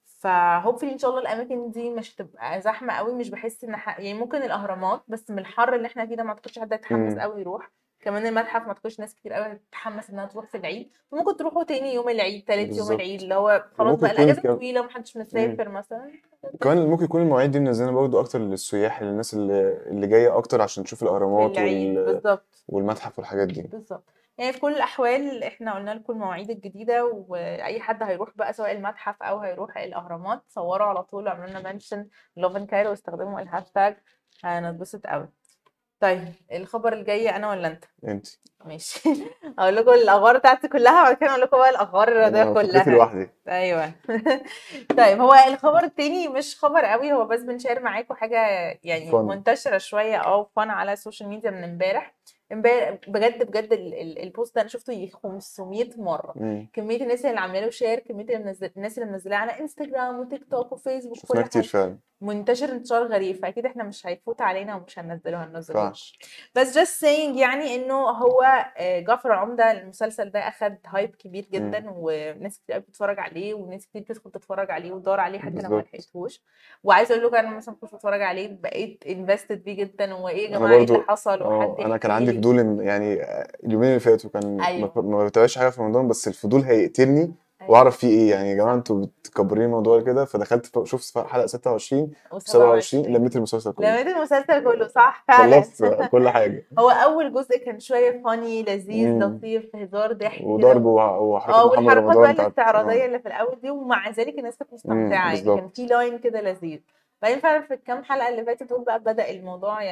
ف 0.04 0.13
hopefully 0.13 0.92
إن 0.92 0.98
شاء 0.98 1.10
الله 1.10 1.22
الأماكن 1.22 1.70
دي 1.70 1.90
مش 1.90 2.14
هتبقى 2.14 2.60
زحمة 2.60 2.92
قوي 2.92 3.14
مش 3.14 3.30
بحس 3.30 3.64
إن 3.64 3.76
ح... 3.76 3.98
يعني 3.98 4.14
ممكن 4.18 4.42
الأهرامات 4.42 5.02
بس 5.08 5.30
من 5.30 5.38
الحر 5.38 5.74
اللي 5.74 5.86
إحنا 5.86 6.06
فيه 6.06 6.14
ده 6.14 6.22
ما 6.22 6.28
أعتقدش 6.30 6.58
حد 6.58 6.72
هيتحمس. 6.72 7.14
قوي 7.18 7.40
يروح. 7.40 7.70
كمان 8.06 8.26
المتحف 8.26 8.62
ما 8.62 8.68
اعتقدش 8.68 9.00
ناس 9.00 9.14
كتير 9.14 9.32
قوي 9.32 9.46
هتتحمس 9.46 10.10
إنها 10.10 10.26
تروح 10.26 10.46
في 10.46 10.56
العيد 10.56 10.90
فممكن 11.12 11.36
تروحوا 11.36 11.64
تاني 11.64 11.94
يوم 11.94 12.08
العيد 12.08 12.44
تالت 12.44 12.76
يوم. 12.76 12.92
العيد 12.92 13.22
اللي 13.22 13.34
هو 13.34 13.64
خلاص 13.78 14.00
بقى 14.00 14.10
الأجازة 14.10 14.42
كم- 14.42 14.54
طويلة 14.54 14.80
ومحدش 14.80 15.16
مسافر 15.16 15.68
مثلا. 15.68 16.10
كمان 16.60 16.86
ممكن 16.86 17.04
يكون 17.04 17.22
المواعيد 17.22 17.50
دي 17.50 17.60
منزلة 17.60 17.90
برضو 17.90 18.20
أكتر 18.20 18.38
للسياح 18.38 19.02
للناس 19.02 19.34
اللي 19.34 19.78
اللي 19.86 20.06
جاية 20.06 20.38
أكتر 20.38 20.62
عشان 20.62 20.84
تشوف 20.84 20.98
في 20.98 21.02
الاهرامات 21.04 21.58
وال... 21.58 22.04
بالظبط. 22.04 22.64
والمتحف 22.68 23.18
والحاجات 23.18 23.48
دي. 23.48 23.62
بالظبط. 23.62 24.04
يعني 24.38 24.52
في 24.52 24.60
كل 24.60 24.72
الأحوال 24.74 25.44
إحنا 25.44 25.74
قلنا 25.74 25.90
لكم 25.94 26.12
المواعيد 26.12 26.50
الجديدة 26.50 27.04
وأي 27.04 27.80
حد 27.80 28.02
هيروح 28.02 28.28
بقى 28.36 28.52
سواء 28.52 28.72
المتحف 28.72 29.22
أو 29.22 29.38
هيروح 29.38 29.78
الأهرامات 29.78 30.42
صوروا 30.48 30.86
على 30.86 31.02
طول 31.02 31.24
واعملوا 31.26 31.46
لنا 31.60 31.72
mention 31.72 32.06
ل 32.36 32.40
Love 32.40 32.57
in 32.57 32.66
Cairo 32.66 32.90
واستخدموا 32.90 33.40
الهاشتاج 33.40 33.96
هنتبسط 34.44 35.06
قوي. 35.06 35.28
طيب 36.00 36.32
الخبر 36.52 36.92
الجاي 36.92 37.30
أنا 37.30 37.50
ولا 37.50 37.68
أنت؟ 37.68 37.84
أنت. 38.08 38.26
ماشي. 38.64 39.00
أقول 39.58 39.76
لكم 39.76 39.90
الأخبار 39.92 40.38
بتاعتي 40.38 40.68
كلها 40.68 41.00
وبعد 41.02 41.16
كده 41.16 41.30
أقول 41.30 41.40
لكم 41.40 41.56
بقى 41.56 41.70
الأخبار 41.70 42.08
الرياضية 42.08 42.44
كلها. 42.52 42.90
لوحدي. 42.90 43.30
أيوه. 43.48 43.92
طيب 44.98 45.20
هو 45.20 45.34
الخبر 45.48 45.84
التاني 45.84 46.28
مش 46.28 46.56
خبر 46.60 46.84
قوي 46.84 47.12
هو 47.12 47.24
بس 47.26 47.40
بنشير 47.40 47.80
معاكم 47.80 48.14
حاجة 48.14 48.38
يعني 48.84 49.10
Fun. 49.12 49.14
منتشرة 49.14 49.78
شوية 49.78 50.20
آه 50.24 50.50
fun 50.56 50.70
على 50.70 50.92
ال 50.92 50.97
social 50.97 51.28
media 51.28 51.50
من 51.50 51.64
امبارح. 51.64 52.14
بجد 52.50 53.46
بجد 53.50 53.72
ال- 53.72 53.94
ال- 53.94 54.22
ال 54.22 54.29
post 54.29 54.54
ده 54.54 54.60
أنا 54.60 54.68
شفته 54.70 54.92
يجي 54.92 55.10
500 55.22 55.90
مرة. 55.96 56.32
مم. 56.36 56.68
كمية 56.72 57.02
الناس 57.02 57.24
اللي 57.26 57.40
عامله 57.40 57.60
له 57.60 57.70
share 57.70 57.98
كميه. 57.98 58.26
الناس 58.76 58.98
اللي 58.98 59.10
منزلاه 59.10 59.36
على 59.36 59.60
انستجرام 59.60 60.18
وتيك 60.18 60.44
توك 60.50 60.72
وفيسبوك 60.72 61.18
كل 61.28 61.42
كتير 61.42 61.62
فعلا. 61.62 61.98
منتشر 62.20 62.68
انتشار 62.72 63.06
غريب 63.06 63.36
فأكيد 63.36 63.66
إحنا 63.66 63.84
مش 63.84 64.06
هيفوت 64.06 64.40
علينا 64.40 64.76
ومش 64.76 64.98
هننزله 64.98 65.44
هننزله 65.44 65.92
بس 66.54 66.78
just 66.78 67.00
saying 67.04 67.38
يعني 67.38 67.74
إنه 67.74 67.94
هو 67.94 68.42
آه، 68.76 69.00
جعفر 69.00 69.32
العمدة 69.32 69.70
المسلسل 69.72 70.30
ده 70.30 70.38
أخد 70.48 70.76
hype 70.86 71.14
كبير 71.14 71.46
جدا 71.52 71.84
وناس 71.90 72.58
كتير 72.58 72.78
بتتفرج 72.78 73.18
عليه 73.18 73.54
وناس 73.54 73.86
كتير 73.86 74.02
بتدخل 74.02 74.30
تتفرج 74.30 74.70
عليه 74.70 74.92
وتدور 74.92 75.20
عليه 75.20 75.38
حتى 75.38 75.62
لو 75.62 75.70
ما. 75.70 75.80
لحقتهوش. 75.82 76.42
وعايزة 76.84 77.14
أقول 77.14 77.26
لكم 77.26 77.36
أنا 77.36 77.50
مثلا 77.56 77.74
كنت 77.74 77.94
بتفرج 77.94 78.22
عليه 78.22 78.48
بقيت 78.60 79.04
انفستد 79.06 79.64
بيه 79.64 79.76
جدا 79.76 80.14
وايه 80.14 80.50
يا 80.50 80.58
جماعة؟ 80.58 80.72
إيه 80.72 80.84
اللي 80.84 81.04
حصل؟ 81.08 81.42
آه 81.42 81.48
وحد 81.48 81.84
أنا 81.84 81.96
كان 81.96 82.10
يحكي 82.10 82.12
عندي 82.24 82.30
لي. 82.36 82.40
فضول 82.42 82.58
إن- 82.58 82.82
يعني 82.82 83.22
اليومين 83.64 83.88
اللي 83.88 84.00
فاتوا 84.00 84.30
كان 84.30 84.56
ما- 84.56 84.66
أيوة. 84.66 84.92
ما 84.96 85.24
بتابعش 85.26 85.58
حاجة 85.58 85.68
في 85.70 85.80
رمضان 85.82 86.08
بس 86.08 86.28
الفضول 86.28 86.60
هيقتلني 86.60 87.20
أيوة. 87.62 87.72
وأعرف 87.72 87.96
فيه 87.96 88.08
إيه 88.08 88.30
يعني 88.30 88.50
يا 88.50 88.54
جماعة 88.54 88.74
أنتوا 88.74 88.96
بتكبرين 89.22 89.64
الموضوع 89.64 90.00
كده 90.00 90.24
فدخلت 90.24 90.84
شفت 90.86 91.18
حلقة 91.18 91.46
26 91.46 92.10
27 92.38 93.04
و27 93.04 93.08
لميت 93.08 93.36
المسلسل 93.36 93.72
كله 93.72 93.94
لميت 94.02 94.16
المسلسل 94.16 94.64
كله 94.64 94.88
صح 94.88 95.24
فعلا 95.28 95.56
خلصت 95.60 96.08
كل 96.10 96.28
حاجة 96.28 96.64
هو 96.78 96.90
أول 96.90 97.32
جزء 97.32 97.58
كان 97.58 97.80
شوية 97.80 98.22
فاني 98.24 98.62
لذيذ. 98.62 99.18
لطيف 99.18 99.76
هزار 99.76 100.12
ضحك 100.12 100.44
وضرب 100.46 100.84
وح- 100.84 101.18
وحركات 101.20 101.54
آه 101.60 101.66
والحركات 101.66 102.16
بقى 102.16 102.30
الاستعراضية 102.30 103.02
آه 103.02 103.06
اللي 103.06 103.18
في 103.18 103.26
الأول 103.28 103.58
دي 103.62 103.70
ومع 103.70 104.10
ذلك 104.10 104.38
الناس 104.38 104.56
كانت 104.56 104.72
مستمتعة 104.74 105.32
يعني 105.34 105.40
كان. 105.40 105.68
في 105.74 105.86
line 105.86 106.18
كده 106.18 106.40
لذيذ 106.40 106.78
بعدين 107.22 107.40
فعلا 107.40 107.62
في 107.62 107.74
الكام 107.74 108.04
حلقة 108.04 108.28
اللي 108.28 108.44
فاتت 108.44 108.62
دول 108.62 108.84
بقى 108.84 108.98
بدأ 109.00 109.30
الموضوع. 109.30 109.82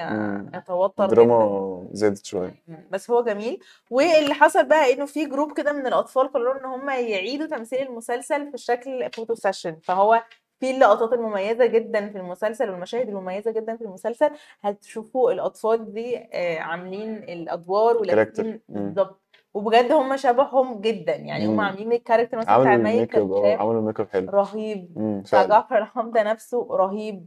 يتوتر 0.55 1.05
جدا 1.07 1.23
الدراما 1.23 1.89
زادت 1.93 2.27
شوية. 2.27 2.63
بس 2.91 3.11
هو 3.11 3.23
جميل 3.25 3.61
واللي 3.91 4.35
حصل 4.35 4.65
بقى 4.69 4.93
إنه 4.93 5.05
في 5.07 5.27
group 5.27 5.53
كده 5.57 5.73
من 5.73 5.87
الأطفال 5.87 6.33
قرروا 6.33 6.61
إن 6.61 6.65
هم 6.65 6.91
يعيدوا 6.91 7.47
تمثيل 7.47 7.83
المسلسل 7.89 8.51
في 8.51 8.59
شكل 8.59 9.11
photo 9.13 9.35
session 9.35 9.77
فهو 9.83 10.23
في 10.61 10.71
اللقطات 10.71 11.13
المميزة 11.13 11.67
جدا 11.67 12.09
في 12.11 12.19
المسلسل 12.19 12.71
والمشاهد 12.71 13.09
المميزة 13.09 13.51
جدا 13.51 13.77
في 13.77 13.85
المسلسل 13.85 14.31
هتشوفوا 14.61 15.33
الأطفال 15.33 15.93
دي 15.93 16.17
آه، 16.33 16.59
عاملين 16.59 17.15
الأدوار 17.17 17.97
ولابسين 17.97 18.45
character. 18.45 18.61
مم. 18.69 18.85
بالظبط 18.87 19.24
وبجد 19.55 19.93
هم 19.93 20.17
شبههم 20.17 20.81
جدا. 20.81 21.15
يعني 21.15 21.47
هم. 21.47 21.61
عاملين 21.61 21.93
ال 21.93 21.97
character 21.97 22.37
مثلا 22.39 22.51
عملوا 22.51 22.65
بتاع 22.65 22.77
مي 22.77 22.91
ال 22.95 22.99
make 22.99 23.17
up 23.17 23.33
آه 23.33 23.57
عملوا 23.57 23.81
ال 23.81 23.85
make 23.85 24.01
up 24.01 24.09
حلو. 24.09 24.31
رهيب. 24.31 24.93
مم، 24.97 25.21
بتاع 25.21 25.41
فعلا. 25.41 25.49
جعفر 25.49 25.79
العمدة 25.79 26.23
نفسه 26.23 26.69
رهيب. 26.71 27.27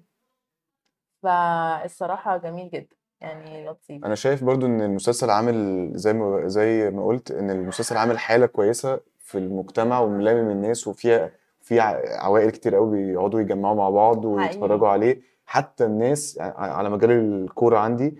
فالصراحة 1.23 2.37
جميل 2.37 2.69
جدا. 2.69 2.95
يعني 3.21 3.67
لطيف. 3.67 4.05
أنا 4.05 4.15
شايف 4.15 4.43
برضو 4.43 4.65
إن 4.65 4.81
المسلسل 4.81 5.29
عامل 5.29 5.89
زي 5.95 6.13
ما 6.13 6.47
زي 6.47 6.91
ما 6.91 7.05
قلت 7.05 7.31
إن 7.31 7.51
المسلسل 7.51 7.97
عامل 7.97 8.19
حالة 8.19 8.45
كويسة 8.45 8.99
في 9.19 9.37
المجتمع 9.37 9.99
وملامم 9.99 10.49
الناس 10.49 10.87
وفيها 10.87 11.31
في 11.61 11.79
عوائل 12.19 12.49
كتير 12.49 12.75
قوي 12.75 13.05
بيقعدوا 13.05 13.39
يجمعوا 13.39 13.75
مع 13.75 13.89
بعض 13.89 14.25
ويتفرجوا. 14.25 14.87
عليه. 14.87 15.21
حتى 15.45 15.85
الناس 15.85 16.37
على 16.41 16.89
مجال 16.89 17.11
الكورة 17.11 17.77
عندي. 17.77 18.17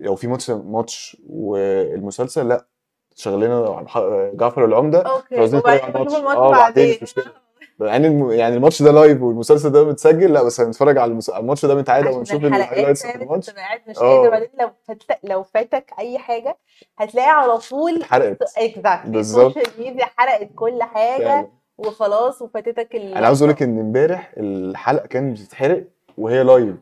لو 0.00 0.14
في 0.14 0.26
ماتش 0.26 0.50
ماتش 0.50 1.22
والمسلسل 1.28 2.48
لأ 2.48 2.66
شغلنا 3.14 3.86
جعفر 4.34 4.64
العمده 4.64 5.02
okay 5.02 5.38
عاوزين 5.38 5.58
نتفرج 5.58 5.80
وبعدين 5.88 5.96
على 5.96 6.18
الماتش. 6.18 6.36
آه 6.36 6.50
بعدين 6.50 6.90
مش 6.90 7.02
مشكلة. 7.02 7.24
يعني 7.80 8.06
الم... 8.06 8.30
يعني 8.30 8.56
الماتش 8.56 8.82
ده 8.82 8.92
live 8.92 9.22
والمسلسل 9.22 9.70
ده 9.70 9.84
متسجل 9.84 10.32
لا 10.32 10.42
بس 10.42 10.60
هنتفرج 10.60 10.98
على 10.98 11.10
المس... 11.12 11.30
الماتش 11.30 11.66
ده 11.66 11.74
متعادل 11.74 12.08
ونشوف 12.08 12.44
ال 12.44 12.49
highlights 12.49 13.02
فاهم 13.02 13.12
بتاع 13.12 13.22
انت 13.22 13.30
الماتش. 13.30 13.50
بتبقى 13.50 13.62
قاعد 13.64 13.80
مش. 13.88 13.96
قادر. 13.98 14.30
بعدين 14.30 14.48
لو 14.60 14.70
فات 14.88 15.02
لو 15.24 15.42
فاتك 15.42 15.90
أي 15.98 16.18
حاجة 16.18 16.56
هتلاقي 16.98 17.28
على 17.30 17.58
طول 17.58 17.96
اتحرقت. 17.96 18.42
exactly 18.58 19.12
بالظبط. 19.12 19.56
ال 19.56 19.60
social 19.60 19.84
media 19.86 20.04
حرقت 20.16 20.48
كل 20.54 20.82
حاجة 20.82 21.24
فعلا. 21.24 21.48
وخلاص 21.78 22.42
وفاتتك 22.42 22.94
ال 22.94 23.14
أنا 23.14 23.26
عاوز 23.26 23.42
أقول 23.42 23.52
لك 23.54 23.62
إن 23.62 23.78
امبارح 23.78 24.32
الحلقة 24.36 25.06
كانت 25.06 25.40
بتتحرق 25.40 25.84
وهي 26.18 26.42
live 26.42 26.74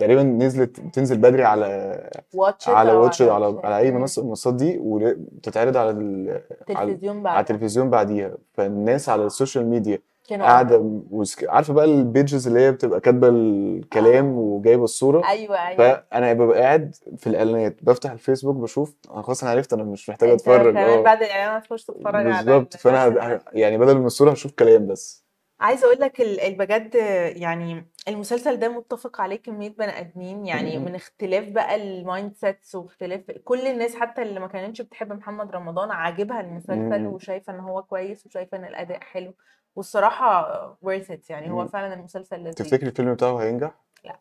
تقريبا 0.00 0.22
نزلت 0.22 0.80
بتنزل 0.80 1.18
بدري 1.18 1.44
على 1.44 2.10
Watch 2.34 2.58
it 2.58 2.68
على 2.68 2.92
Watch 2.92 3.13
it 3.13 3.22
على 3.22 3.60
على 3.64 3.78
أي 3.78 3.90
منصة 3.90 4.20
من 4.22 4.26
المنصات 4.26 4.54
دي 4.54 4.78
وبتتعرض 4.80 5.76
على 5.76 5.90
ال... 5.90 6.40
على 6.70 6.92
تلفزيون 6.92 7.26
على 7.26 7.40
التلفزيون 7.40 7.90
بعديها. 7.90 8.32
فالناس 8.54 9.08
على 9.08 9.24
ال 9.26 9.32
social 9.32 9.66
media 9.66 9.98
قاعدة 10.30 10.78
وسك... 11.10 11.48
عارفة 11.48 11.74
بقى 11.74 11.84
ال 11.84 11.94
pages 11.94 12.46
اللي 12.46 12.60
هي 12.60 12.72
بتبقى 12.72 13.00
كاتبة 13.00 13.28
الكلام 13.28 14.38
وجايبة 14.38 14.84
الصورة؟ 14.84 15.28
أيوه 15.28 15.68
أيوه. 15.68 15.76
فأنا 15.76 16.32
ببقى 16.32 16.60
قاعد 16.60 16.94
في 17.16 17.26
الإعلانات 17.26 17.76
بفتح 17.82 18.10
الفيسبوك 18.10 18.56
بشوف 18.56 18.94
أنا 19.10 19.22
خلاص 19.22 19.42
أنا 19.42 19.52
عرفت 19.52 19.72
أنا 19.72 19.82
مش 19.84 20.08
محتاج 20.10 20.30
أتفرج. 20.30 20.76
آه. 20.76 21.02
بعد 21.02 21.22
الإعلان 21.22 21.56
هتخش 21.56 21.84
تتفرج 21.84 22.26
على 22.26 22.44
بالظبط. 22.44 22.76
فأنا. 22.76 23.40
يعني 23.52 23.78
بدل 23.78 23.98
من 23.98 24.06
الصورة 24.06 24.30
هشوف 24.30 24.52
كلام 24.52 24.86
بس. 24.86 25.24
عايزة 25.60 25.86
أقول 25.86 26.00
لك 26.00 26.22
بجد 26.58 26.94
يعني 27.36 27.86
المسلسل 28.08 28.56
ده 28.56 28.68
متفق 28.68 29.20
عليه 29.20 29.36
كمية 29.36 29.68
بني 29.70 30.00
آدمين 30.00 30.46
يعني. 30.46 30.78
من 30.78 30.94
اختلاف 30.94 31.48
بقى 31.48 31.74
ال 31.74 32.34
mindsets 32.34 32.74
واختلاف 32.74 33.20
كل 33.44 33.66
الناس 33.66 33.96
حتى 33.96 34.22
اللي 34.22 34.40
ما 34.40 34.46
كانتش 34.46 34.82
بتحب 34.82 35.12
محمد 35.12 35.50
رمضان 35.50 35.90
عاجبها 35.90 36.40
المسلسل 36.40 37.06
وشايفة 37.06 37.52
إن 37.52 37.60
هو 37.60 37.82
كويس 37.82 38.26
وشايفة 38.26 38.56
إن 38.56 38.64
الأداء 38.64 39.00
حلو 39.00 39.34
والصراحة 39.76 40.44
worth 40.86 41.06
it 41.10 41.30
يعني 41.30 41.50
هو. 41.50 41.66
فعلا 41.68 41.94
المسلسل 41.94 42.40
لذيذ. 42.40 42.52
تفتكري 42.54 42.88
الفيلم 42.88 43.14
بتاعه 43.14 43.36
هينجح؟ 43.36 43.74
لا. 44.04 44.20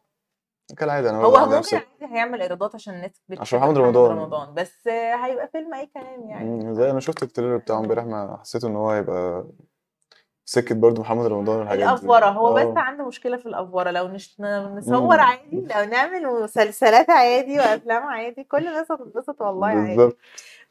كالعادة 0.77 1.09
أنا 1.09 1.17
هو 1.17 1.31
ممكن 1.45 1.77
عادي 1.77 2.13
هيعمل 2.15 2.41
إيرادات 2.41 2.75
عشان 2.75 2.93
الناس 2.93 3.11
عشان 3.39 3.59
محمد 3.59 3.77
رمضان. 3.77 4.17
رمضان 4.17 4.53
بس 4.53 4.87
هيبقى 5.23 5.47
فيلم 5.47 5.73
أي 5.73 5.85
كلام 5.85 6.27
يعني. 6.29 6.75
زي 6.75 6.91
أنا 6.91 6.99
شفت 6.99 7.23
ال 7.23 7.28
trailer 7.28 7.57
بتاعه 7.57 7.79
امبارح 7.79 8.03
ما 8.05 8.37
حسيت 8.41 8.63
إن 8.63 8.75
هو 8.75 8.89
هيبقى 8.89 9.45
سكة 10.49 10.75
برضه 10.75 11.01
محمد 11.01 11.25
رمضان 11.25 11.59
والحاجات 11.59 11.79
دي. 11.87 11.89
الأفورة 11.93 12.25
هو 12.25 12.53
بس 12.53 12.63
آه 12.65 12.79
عنده 12.79 13.05
مشكلة 13.07 13.37
في 13.37 13.45
الأفورة 13.45 13.91
لو 13.91 14.07
نش... 14.07 14.35
نصور 14.41 15.01
مم. 15.17 15.21
عادي 15.23 15.67
لو 15.75 15.83
نعمل 15.85 16.27
مسلسلات 16.27 17.09
عادي 17.09 17.59
وأفلام 17.59 18.03
عادي 18.03 18.43
كل 18.43 18.67
الناس 18.67 18.91
هتتبسط 18.91 19.41
والله 19.41 19.67
عادي. 19.67 19.95
بالظبط. 19.95 20.17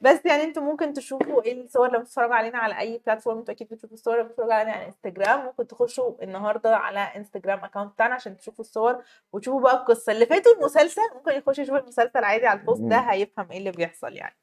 بس 0.00 0.18
يعني 0.25 0.42
أنتوا 0.42 0.62
ممكن 0.62 0.92
تشوفوا 0.92 1.42
إيه 1.42 1.62
الصور 1.62 1.88
لما 1.88 1.99
بتتفرجوا 1.99 2.35
علينا 2.35 2.58
على 2.58 2.78
أي 2.78 3.00
platform 3.06 3.38
أنتوا 3.38 3.54
أكيد 3.54 3.68
بتشوفوا 3.68 3.94
الصور 3.97 4.14
لما 4.18 4.23
بتتفرجوا 4.28 4.54
علينا 4.54 4.73
على 4.73 4.87
انستجرام 4.87 5.44
ممكن 5.44 5.66
تخشوا 5.66 6.12
النهارده 6.23 6.76
على 6.76 7.00
انستجرام 7.00 7.64
account 7.64 7.92
بتاعنا 7.92 8.14
عشان 8.14 8.37
تشوفوا 8.37 8.64
الصور 8.64 9.02
وتشوفوا 9.32 9.61
بقى 9.61 9.75
القصة 9.76 10.12
اللي 10.12 10.26
فاتوا 10.26 10.52
المسلسل. 10.54 11.02
ممكن 11.14 11.32
يخش 11.32 11.58
يشوف 11.58 11.76
المسلسل 11.76 12.25
عادي 12.25 12.47
على 12.47 12.61
ال 12.60 12.65
post 12.65 12.82
ده. 12.82 12.97
هيفهم 12.97 13.47
إيه 13.50 13.58
اللي 13.58 13.70
بيحصل 13.70 14.12
يعني. 14.12 14.35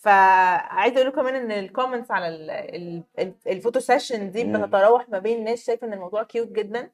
فعايزة 0.00 0.96
أقول 0.96 1.06
لكم 1.08 1.20
كمان 1.20 1.34
إن 1.34 1.50
ال 1.52 1.58
comments 1.58 2.10
على 2.10 2.28
ال- 2.28 2.50
ال- 2.50 3.02
ال- 3.18 3.34
ال 3.46 3.52
photo 3.52 3.80
session 3.80 4.30
دي. 4.30 4.44
بتتراوح 4.44 5.08
ما 5.08 5.18
بين 5.18 5.44
ناس 5.44 5.66
شايفة 5.66 5.86
إن 5.86 5.92
الموضوع 5.92 6.22
cute 6.22 6.48
جدا 6.48 6.90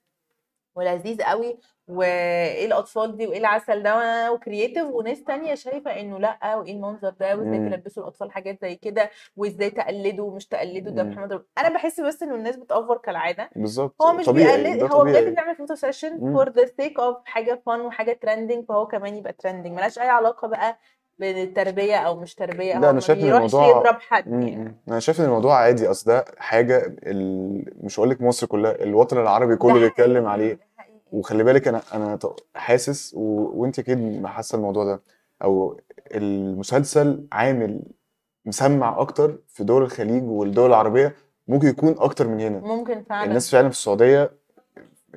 ولذيذ 0.74 1.22
قوي 1.22 1.58
وإيه 1.88 2.66
الأطفال 2.66 3.16
دي 3.16 3.26
وإيه 3.26 3.38
العسل 3.38 3.82
ده 3.82 4.32
و 4.32 4.38
creative 4.38 4.84
وناس 4.86 5.24
تانية 5.24 5.54
شايفة 5.54 6.00
إنه 6.00 6.18
لأ 6.18 6.54
وإيه 6.56 6.72
المنظر 6.72 7.10
ده 7.10 7.36
وإزاي. 7.36 7.58
تلبسوا 7.70 8.02
الأطفال 8.02 8.32
حاجات 8.32 8.58
زي 8.62 8.74
كده 8.76 9.10
وإزاي 9.36 9.70
تقلدوا 9.70 10.30
ومش 10.30 10.46
تقلدوا 10.46 10.92
ده. 10.92 11.02
محمد 11.02 11.44
أنا 11.58 11.68
بحس 11.68 12.00
بس 12.00 12.22
إنه 12.22 12.34
الناس 12.34 12.56
بتأفور 12.56 12.96
كالعادة 12.98 13.50
بالظبط 13.56 14.02
هو 14.02 14.12
مش 14.12 14.26
طبيعي 14.26 14.62
بيقلد 14.62 14.92
هو 14.92 15.04
بجد 15.04 15.34
بيعمل 15.34 15.56
photo 15.56 15.74
session. 15.74 16.18
for 16.18 16.48
the 16.50 16.66
sake 16.66 17.00
of 17.00 17.16
حاجة 17.24 17.62
فن 17.66 17.80
وحاجة 17.80 18.12
trending 18.22 18.64
فهو 18.68 18.86
كمان 18.86 19.16
يبقى 19.16 19.32
trending 19.32 19.72
ملهاش 19.72 19.98
أي 19.98 20.08
علاقة 20.08 20.48
بقى 20.48 20.78
بالتربيه 21.18 21.96
أو 21.96 22.16
مش 22.16 22.34
تربية. 22.34 22.78
لا 22.78 22.90
أنا 22.90 23.00
شايف 23.00 23.18
إن 23.24 23.32
الموضوع 23.34 23.68
يضرب 23.68 23.96
حد. 24.00 24.26
يعني. 24.26 24.74
أنا 24.88 25.00
شايف 25.00 25.20
إن 25.20 25.24
الموضوع 25.24 25.54
عادي. 25.56 25.90
أصل 25.90 26.10
ده 26.10 26.24
حاجة 26.38 26.96
ال... 27.02 27.64
مش 27.84 27.98
هقول 28.00 28.10
لك 28.10 28.22
مصر 28.22 28.46
كلها 28.46 28.82
الوطن 28.82 29.18
العربي 29.18 29.56
كله 29.56 29.80
بيتكلم 29.80 30.26
عليه. 30.26 30.58
وخلي 31.12 31.44
بالك 31.44 31.68
أنا 31.68 31.80
أنا 31.94 32.18
حاسس 32.54 33.14
و... 33.14 33.20
وأنت 33.54 33.78
أكيد 33.78 34.26
حاسة 34.26 34.56
الموضوع 34.56 34.84
ده. 34.84 35.02
أو 35.44 35.80
المسلسل 36.14 37.26
عامل 37.32 37.80
مسمع 38.44 39.00
أكتر 39.00 39.38
في 39.48 39.64
دول 39.64 39.82
الخليج 39.82 40.24
والدول 40.24 40.70
العربية 40.70 41.14
ممكن 41.48 41.68
يكون 41.68 41.94
أكتر 41.98 42.28
من 42.28 42.40
هنا. 42.40 42.58
ممكن 42.58 43.02
فعلا. 43.02 43.24
الناس 43.28 43.50
فعلا 43.50 43.68
في 43.68 43.74
السعودية 43.74 44.30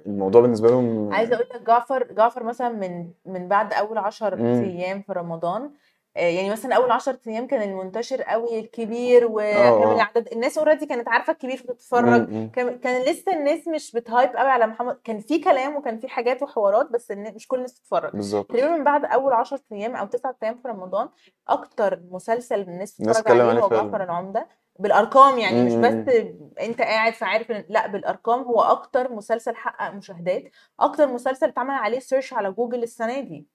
الموضوع 0.05 0.41
بالنسبة 0.41 0.69
لهم 0.69 1.13
عايزة 1.13 1.35
أقول 1.35 1.47
لك 1.55 1.67
جعفر 1.67 2.07
جعفر 2.13 2.43
مثلا 2.43 2.69
من 2.69 3.09
من 3.25 3.47
بعد 3.47 3.73
أول 3.73 3.97
10 3.97 4.35
مم. 4.35 4.63
أيام 4.63 5.01
في 5.01 5.13
رمضان 5.13 5.71
يعني 6.19 6.49
مثلا 6.49 6.75
أول 6.75 6.91
10 6.91 7.19
أيام 7.27 7.47
كان 7.47 7.61
المنتشر 7.69 8.21
قوي 8.21 8.59
الكبير 8.59 9.23
آه 9.23 9.27
وكامل 9.31 9.83
آه 9.83 9.95
العدد 9.95 10.27
الناس 10.31 10.57
اوريدي 10.57 10.85
كانت 10.85 11.07
عارفة 11.07 11.33
الكبير 11.33 11.57
فبتتفرج. 11.57 12.49
كان 12.51 12.79
كان 12.79 13.01
لسه 13.01 13.33
الناس 13.33 13.67
مش 13.67 13.91
بتهايب 13.91 14.29
قوي 14.29 14.49
على 14.49 14.67
محمد. 14.67 14.99
كان 15.03 15.19
في 15.19 15.39
كلام 15.39 15.75
وكان 15.75 15.99
في 15.99 16.07
حاجات 16.07 16.43
وحوارات 16.43 16.91
بس 16.91 17.11
مش 17.11 17.47
كل 17.47 17.57
الناس 17.57 17.79
بتتفرج. 17.79 18.11
بالظبط. 18.13 18.49
تقريبا 18.49 18.69
من 18.77 18.83
بعد 18.83 19.05
أول 19.05 19.33
10 19.33 19.59
أيام 19.71 19.95
أو 19.95 20.05
9 20.05 20.35
أيام 20.43 20.55
في 20.55 20.67
رمضان 20.67 21.09
أكتر 21.47 21.99
مسلسل 22.11 22.61
الناس 22.61 23.01
بتتفرج 23.01 23.31
عليه 23.31 23.43
هو 23.61 23.69
جعفر 23.69 23.89
فعلا 23.91 24.03
العمدة. 24.03 24.47
بالأرقام 24.79 25.39
يعني 25.39 25.63
مش. 25.63 25.73
بس. 25.73 26.15
أنت 26.61 26.81
قاعد 26.81 27.13
فعارف 27.13 27.51
لأ 27.69 27.87
بالأرقام 27.87 28.41
هو 28.41 28.61
أكتر 28.61 29.11
مسلسل 29.11 29.55
حقق 29.55 29.93
مشاهدات. 29.93 30.43
أكتر 30.79 31.07
مسلسل 31.07 31.47
اتعمل 31.47 31.71
عليه 31.71 31.99
search 31.99 32.33
على 32.33 32.51
جوجل 32.51 32.83
السنة 32.83 33.19
دي. 33.19 33.47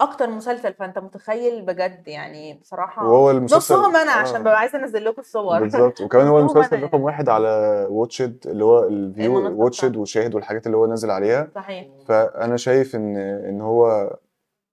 أكتر 0.00 0.30
مسلسل 0.30 0.74
فأنت 0.74 0.98
متخيل 0.98 1.62
بجد 1.62 2.08
يعني 2.08 2.54
بصراحة 2.54 3.06
وهو 3.08 3.30
المسلسل 3.30 3.74
نصهم 3.74 3.96
أنا 3.96 4.12
عشان 4.12 4.36
آه. 4.36 4.40
ببقى 4.40 4.58
عايزة 4.58 4.78
أنزل 4.78 5.04
لكم 5.04 5.20
الصور. 5.20 5.60
بالظبط 5.60 6.00
وكمان 6.02 6.26
هو 6.26 6.38
المسلسل 6.38 6.76
رقم 6.82 6.90
يعني. 6.92 7.04
واحد 7.04 7.28
على 7.28 7.86
Watch 7.90 8.30
it 8.30 8.46
اللي 8.46 8.64
هو 8.64 8.84
ال 8.84 9.00
view 9.00 9.62
Watch 9.64 9.87
it 9.87 9.96
وشاهد 9.96 10.34
والحاجات 10.34 10.66
اللي 10.66 10.76
هو 10.76 10.86
نازل 10.86 11.10
عليها. 11.10 11.48
صحيح. 11.54 11.86
فأنا 12.06 12.56
شايف 12.56 12.96
إن 12.96 13.16
إن 13.16 13.60
هو 13.60 14.10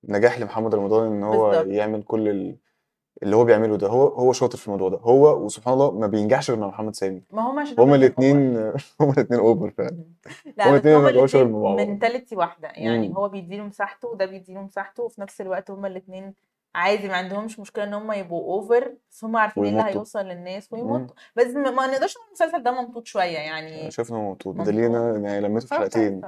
نجاح 0.04 0.40
لمحمد 0.40 0.76
رمضان 0.76 1.08
إن 1.12 1.24
هو 1.24 1.50
بالظبط 1.50 1.68
يعمل 1.68 2.04
كل 2.04 2.30
ال- 2.30 2.58
اللي 3.24 3.36
هو 3.36 3.44
بيعمله 3.46 3.76
ده 3.78 3.88
هو 3.88 4.08
هو 4.08 4.34
شاطر 4.34 4.58
في 4.58 4.68
الموضوع 4.68 4.90
ده. 4.90 4.98
هو 4.98 5.46
وسبحان 5.46 5.74
الله 5.74 5.92
ما 5.92 6.08
بينجحش 6.08 6.52
غير 6.52 6.60
مع 6.60 6.68
محمد 6.68 6.96
سامي. 6.96 7.22
ما 7.32 7.42
هم 7.52 7.60
عشان 7.60 7.80
هما 7.80 7.96
الاثنين 7.96 8.58
هما 9.02 9.14
الاثنين 9.14 9.40
over 9.40 9.70
فعلا. 9.78 10.04
لا 10.58 10.66
هما 10.68 10.72
الاثنين 10.72 10.96
ما 10.98 11.02
بيعملوش 11.10 11.36
غير 11.36 11.48
مع 11.48 11.60
بعض. 11.60 11.80
mentality 11.82 12.36
واحدة. 12.36 12.68
يعني 12.68 13.08
امم 13.08 13.16
هو 13.16 13.30
بيديله 13.30 13.64
مساحته 13.64 14.08
وده 14.08 14.26
بيديله 14.26 14.62
مساحته 14.62 15.04
وفي 15.04 15.22
نفس 15.22 15.42
الوقت 15.42 15.72
هما 15.72 15.88
الاثنين 15.88 16.34
عادي 16.76 17.08
ما 17.08 17.16
عندهمش 17.16 17.60
مشكلة 17.60 17.84
إن 17.84 17.94
هما 17.94 18.16
يبقوا 18.16 18.54
over 18.54 18.94
بس 19.12 19.24
هما 19.24 19.40
عارفين 19.40 19.64
إيه 19.64 19.72
اللي 19.72 19.84
هيوصل 19.84 20.20
للناس 20.26 20.74
ويمطوا 20.74 21.16
بس 21.36 21.46
ما 21.48 21.88
نقدرش 21.88 22.16
نقول 22.18 22.28
المسلسل 22.28 22.64
ده 22.64 22.72
ممطوط 22.72 23.08
شوية 23.08 23.38
يعني 23.38 23.92
شايف 23.92 24.12
ان 24.12 24.16
هو 24.16 24.32
مبسوط 24.32 24.56
بدليل 24.56 24.84
إن 24.84 24.92
ممطوط 24.92 25.16
أنا 25.18 25.30
يعني 25.30 25.42
لميته 25.48 25.68
في 25.68 25.74
حلقتين. 25.74 26.22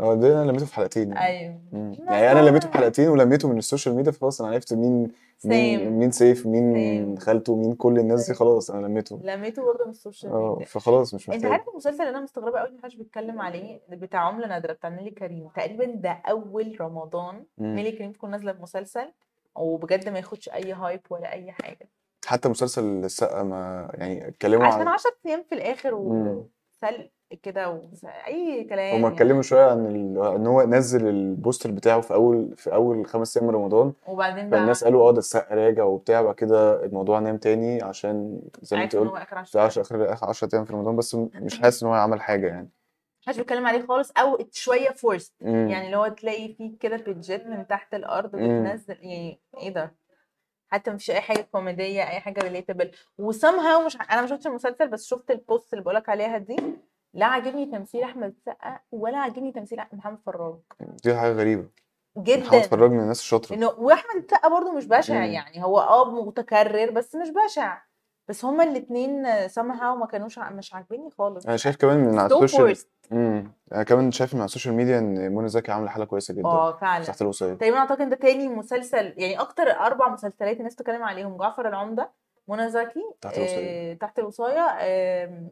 آه 0.00 0.14
ده 0.14 0.42
أنا 0.42 0.50
لميته 0.50 0.66
في 0.66 0.74
حلقتين 0.74 1.12
يعني. 1.12 1.26
أيوه. 1.26 1.60
مم. 1.72 1.92
يعني 2.08 2.32
أنا 2.32 2.48
لميته 2.48 2.68
في 2.68 2.74
حلقتين 2.78 3.08
ولميته 3.08 3.48
من 3.48 3.58
ال 3.58 3.63
social 3.63 3.94
media 3.96 4.12
فخلاص 4.12 4.40
أنا 4.40 4.50
عرفت 4.50 4.74
مين 4.74 5.08
مين 5.44 5.90
مين 5.90 6.10
سيف 6.10 6.46
مين 6.46 7.18
خالته 7.18 7.56
مين 7.56 7.74
كل 7.74 7.98
الناس 7.98 8.20
دي 8.20 8.26
same 8.26 8.34
خلاص 8.34 8.70
أنا 8.70 8.86
لميته. 8.86 9.20
لميته 9.22 9.64
برضه 9.64 9.84
من 9.84 9.90
ال 9.90 9.96
social 9.96 10.32
آه 10.32 10.50
ميديا. 10.52 10.66
فخلاص 10.66 11.14
مش 11.14 11.28
أنت 11.28 11.36
محتاج. 11.36 11.52
عارف 11.52 11.68
المسلسل 11.68 12.00
اللي 12.02 12.10
أنا 12.10 12.20
مستغربة 12.20 12.58
قوي 12.58 12.70
محدش 12.78 12.94
بيتكلم 12.96 13.40
عليه 13.40 13.80
بتاع 13.88 14.20
عملة 14.20 14.46
نادرة 14.48 14.72
بتاع 14.72 14.90
نيلي 14.90 15.10
كريم. 15.10 15.48
تقريبا 15.56 15.84
ده 15.84 16.10
أول 16.28 16.76
رمضان. 16.80 17.44
نيلي 17.58 17.92
كريم 17.92 18.12
تكون 18.12 18.30
نازلة 18.30 18.52
بمسلسل 18.52 19.12
وبجد 19.56 20.08
ما 20.08 20.18
ياخدش 20.18 20.48
أي 20.48 20.72
hype 20.72 21.00
ولا 21.10 21.32
أي 21.32 21.52
حاجة. 21.52 21.88
حتى 22.26 22.48
مسلسل 22.48 22.84
السقا 22.84 23.42
ما 23.42 23.90
يعني 23.94 24.28
اتكلموا 24.28 24.66
عشان 24.66 24.80
عن 24.80 24.88
10 24.88 25.10
أيام 25.26 25.42
في 25.48 25.54
الآخر. 25.54 25.94
وسلق. 25.94 27.10
كده 27.42 27.70
وس- 27.70 28.04
أي 28.04 28.60
هما 28.60 28.68
كلام 28.68 29.04
اتكلموا 29.04 29.30
يعني. 29.32 29.42
شوية 29.42 29.64
عن 29.64 29.86
ال... 29.86 30.18
إن 30.34 30.46
هو 30.46 30.62
نزل 30.62 31.08
ال 31.08 31.17
poster 31.17 31.70
بتاعه 31.70 32.00
في 32.00 32.14
أول 32.14 32.56
في 32.56 32.74
أول 32.74 33.06
خمس 33.06 33.36
أيام 33.36 33.48
من 33.48 33.54
رمضان. 33.54 33.92
وبعدين 34.06 34.50
فالناس 34.50 34.80
بقى 34.80 34.90
قالوا 34.90 35.08
آه 35.08 35.12
ده 35.12 35.18
السقا 35.18 35.54
راجع 35.54 35.84
وبتاع 35.84 36.22
بعد 36.22 36.34
كده 36.34 36.84
الموضوع 36.84 37.18
نام 37.18 37.36
تاني 37.38 37.82
عشان 37.82 38.40
زي 38.62 38.76
ما 38.76 38.82
انت 38.82 38.96
قلت 38.96 39.10
هو 39.10 39.16
آخر 39.16 39.38
10 39.38 39.82
في 39.82 39.94
أيام. 39.94 40.06
آخر 40.06 40.12
آخر 40.12 40.26
10 40.28 40.48
أيام 40.54 40.64
في 40.64 40.72
رمضان 40.72 40.96
بس 40.96 41.14
مش 41.14 41.58
حاسس 41.60 41.82
إن 41.82 41.88
هو 41.88 41.94
عمل 41.94 42.20
حاجة 42.20 42.46
يعني. 42.46 42.68
محدش 43.26 43.38
بيتكلم 43.38 43.66
عليه 43.66 43.86
خالص 43.86 44.10
أو 44.18 44.38
شوية 44.52 44.88
فورست 44.90 45.34
امم. 45.42 45.68
يعني 45.70 45.86
اللي 45.86 45.96
هو 45.96 46.08
تلاقي 46.08 46.54
فيه 46.54 46.78
كده 46.78 46.96
بيتجات 46.96 47.46
من 47.46 47.66
تحت 47.66 47.94
الأرض 47.94 48.36
امم. 48.36 48.62
بتنزل 48.64 48.96
يعني 49.00 49.40
إيه 49.58 49.70
ده؟ 49.70 49.94
حتى 50.68 50.90
مفيش 50.90 51.10
أي 51.10 51.20
حاجة 51.20 51.40
كوميدية 51.52 52.02
أي 52.10 52.20
حاجة 52.20 52.40
ريليتابل 52.42 52.90
وسامها 53.18 53.86
مش 53.86 53.96
ع- 53.96 54.12
أنا 54.12 54.20
ما 54.20 54.26
شفتش 54.26 54.46
المسلسل 54.46 54.88
بس 54.88 55.06
شفت 55.06 55.30
البوست 55.30 55.72
اللي 55.72 55.84
بقولك 55.84 56.08
عليها 56.08 56.38
دي. 56.38 56.56
لا 57.16 57.26
عاجبني 57.26 57.66
تمثيل 57.66 58.02
أحمد 58.02 58.34
السقا 58.38 58.78
ولا 58.92 59.18
عاجبني 59.18 59.52
تمثيل 59.52 59.78
محمد 59.92 60.18
فراج. 60.26 60.54
دي 61.04 61.16
حاجة 61.16 61.32
غريبة. 61.32 61.68
محمد 62.16 62.26
جدا. 62.26 62.60
فراج 62.60 62.90
من 62.90 63.00
الناس 63.00 63.20
الشاطرة. 63.20 63.54
إنه 63.56 63.66
وأحمد 63.78 64.16
السقا 64.24 64.48
برضو 64.48 64.72
مش 64.72 64.86
بشع 64.86 65.14
امم 65.24 65.32
يعني 65.32 65.64
هو 65.64 65.80
آه 65.80 66.24
متكرر 66.24 66.90
بس 66.90 67.14
مش 67.14 67.28
بشع. 67.30 67.78
بس 68.28 68.44
هما 68.44 68.64
الاتنين 68.64 69.48
سامها 69.48 69.92
وما 69.92 70.06
كانوش 70.06 70.38
مش 70.38 70.74
عاجبيني 70.74 71.10
خالص. 71.10 71.46
أنا 71.46 71.56
شايف 71.56 71.76
كمان 71.76 71.98
من 71.98 72.18
على 72.18 72.26
ال 72.26 72.33
social 72.33 72.76
امم 73.12 73.52
أنا 73.72 73.82
كمان 73.82 74.10
شايف 74.12 74.34
من 74.34 74.40
على 74.40 74.46
ال 74.46 74.50
social 74.50 74.74
media 74.74 74.98
إن 74.98 75.34
منى 75.34 75.48
زكي 75.48 75.72
عاملة 75.72 75.90
حالة 75.90 76.04
كويسة 76.04 76.34
جدا. 76.34 76.44
آه 76.44 76.72
فعلا. 76.76 77.04
تحت 77.04 77.22
الوصية. 77.22 77.54
تقريبا 77.54 77.78
أعتقد 77.78 78.08
ده 78.08 78.16
تاني 78.16 78.48
مسلسل 78.48 79.14
يعني 79.16 79.40
أكتر 79.40 79.62
أربع 79.70 80.08
مسلسلات 80.08 80.56
الناس 80.56 80.74
بتتكلم 80.74 81.02
عليهم. 81.02 81.36
جعفر 81.36 81.68
العمدة 81.68 82.10
منى 82.48 82.70
زكي 82.70 83.04
تحت 83.20 83.38
الوصية. 83.38 83.92
آه، 83.92 83.94
تحت 83.94 84.18
الوصاية 84.18 84.60
آه، 84.80 85.50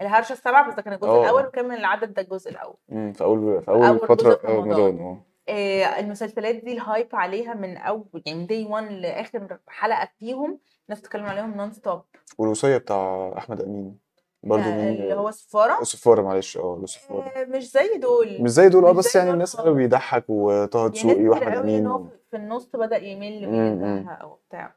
الهرشة 0.00 0.32
السبع 0.32 0.68
بس 0.68 0.74
ده 0.74 0.82
كان 0.82 0.92
الجزء 0.94 1.08
آه. 1.10 1.22
الأول 1.22 1.46
وكان 1.46 1.72
العدد 1.72 2.14
ده 2.14 2.22
الجزء 2.22 2.50
الأول. 2.50 2.76
امم 2.92 3.12
في 3.12 3.24
أول 3.24 3.62
في 3.62 3.70
أول 3.70 3.96
جزء 3.98 4.06
فتره 4.06 4.40
آه، 4.44 4.48
رمضان. 4.50 4.70
رمضان 4.70 4.98
آه. 4.98 5.24
آه، 5.48 6.00
المسلسلات 6.00 6.54
دي 6.54 6.72
ال 6.72 6.79
hype 6.79 7.08
عليها 7.12 7.54
من 7.54 7.76
أول 7.76 8.22
يعني 8.26 8.46
day 8.46 8.64
1 8.64 8.92
لآخر 8.92 9.58
حلقة 9.68 10.08
فيهم 10.18 10.60
الناس 10.88 11.00
بتتكلم 11.00 11.24
عليهم 11.26 11.56
non 11.56 11.72
stop 11.72 12.02
والوصية 12.38 12.76
بتاع 12.76 13.34
أحمد 13.38 13.60
أمين 13.60 13.98
برضو 14.42 14.62
من 14.62 14.88
اللي 14.88 15.14
هو 15.14 15.28
السفارة 15.28 15.80
الصفارة 15.80 16.22
معلش 16.22 16.56
آه 16.56 16.80
الصفارة. 16.82 17.22
آه، 17.22 17.44
مش 17.44 17.70
زي 17.70 17.98
دول. 17.98 18.42
مش 18.42 18.50
زي 18.50 18.68
دول 18.68 18.84
آه 18.84 18.92
بس 18.92 19.16
يعني 19.16 19.30
الناس 19.30 19.56
قالوا 19.56 19.74
بيضحك 19.74 20.24
وطه 20.28 20.78
يعني 20.78 20.90
دسوقي 20.90 21.28
وأحمد 21.28 21.56
أمين. 21.56 21.86
و... 21.88 22.08
في 22.30 22.36
النص 22.36 22.70
يمل 22.74 23.44
امم 23.44 23.82
ويزهق 23.82 24.20
أو 24.20 24.38
بتاع. 24.48 24.74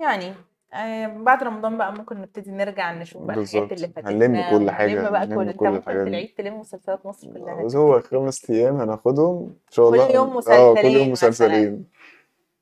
يعني 0.00 0.34
آه، 0.74 1.06
بعد 1.06 1.42
رمضان 1.42 1.78
بقى 1.78 1.92
ممكن 1.92 2.20
نبتدي 2.20 2.50
نرجع 2.50 2.92
نشوف 2.92 3.22
بقى 3.22 3.36
الحاجات 3.36 3.72
اللي 3.72 3.86
هنلم 3.96 4.34
فاتتنا 4.34 4.58
كل 4.58 4.70
حاجة 4.70 4.98
ونلم 4.98 5.10
بقى 5.10 5.22
هنلم 5.24 5.34
كل 5.34 5.48
انت 5.48 5.56
كل 5.56 5.66
ممكن 5.66 5.78
الحاجات 5.78 6.06
العيد 6.06 6.34
تلم 6.38 6.60
مسلسلات 6.60 7.06
مصر 7.06 7.28
كلها 7.32 7.64
بس 7.64 7.76
هو 7.76 8.00
خمس 8.00 8.50
أيام 8.50 8.76
هناخدهم 8.76 9.42
إن 9.42 9.70
شاء 9.70 9.90
كل 9.90 10.00
الله. 10.00 10.14
يوم 10.14 10.40
آه 10.48 10.74
كل 10.74 10.88
يوم 10.88 11.10
مسلسلين 11.10 11.12
مسلسلين. 11.12 11.84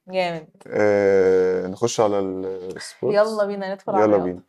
جامد. 0.09 0.47
آه 0.67 1.67
نخش 1.67 2.00
على 2.00 2.19
السبورتس. 2.19 3.19
يلا 3.19 3.47
بينا 3.47 3.75
ندخل 3.75 3.95
على 3.95 4.05
يلا 4.05 4.17
بينا. 4.17 4.41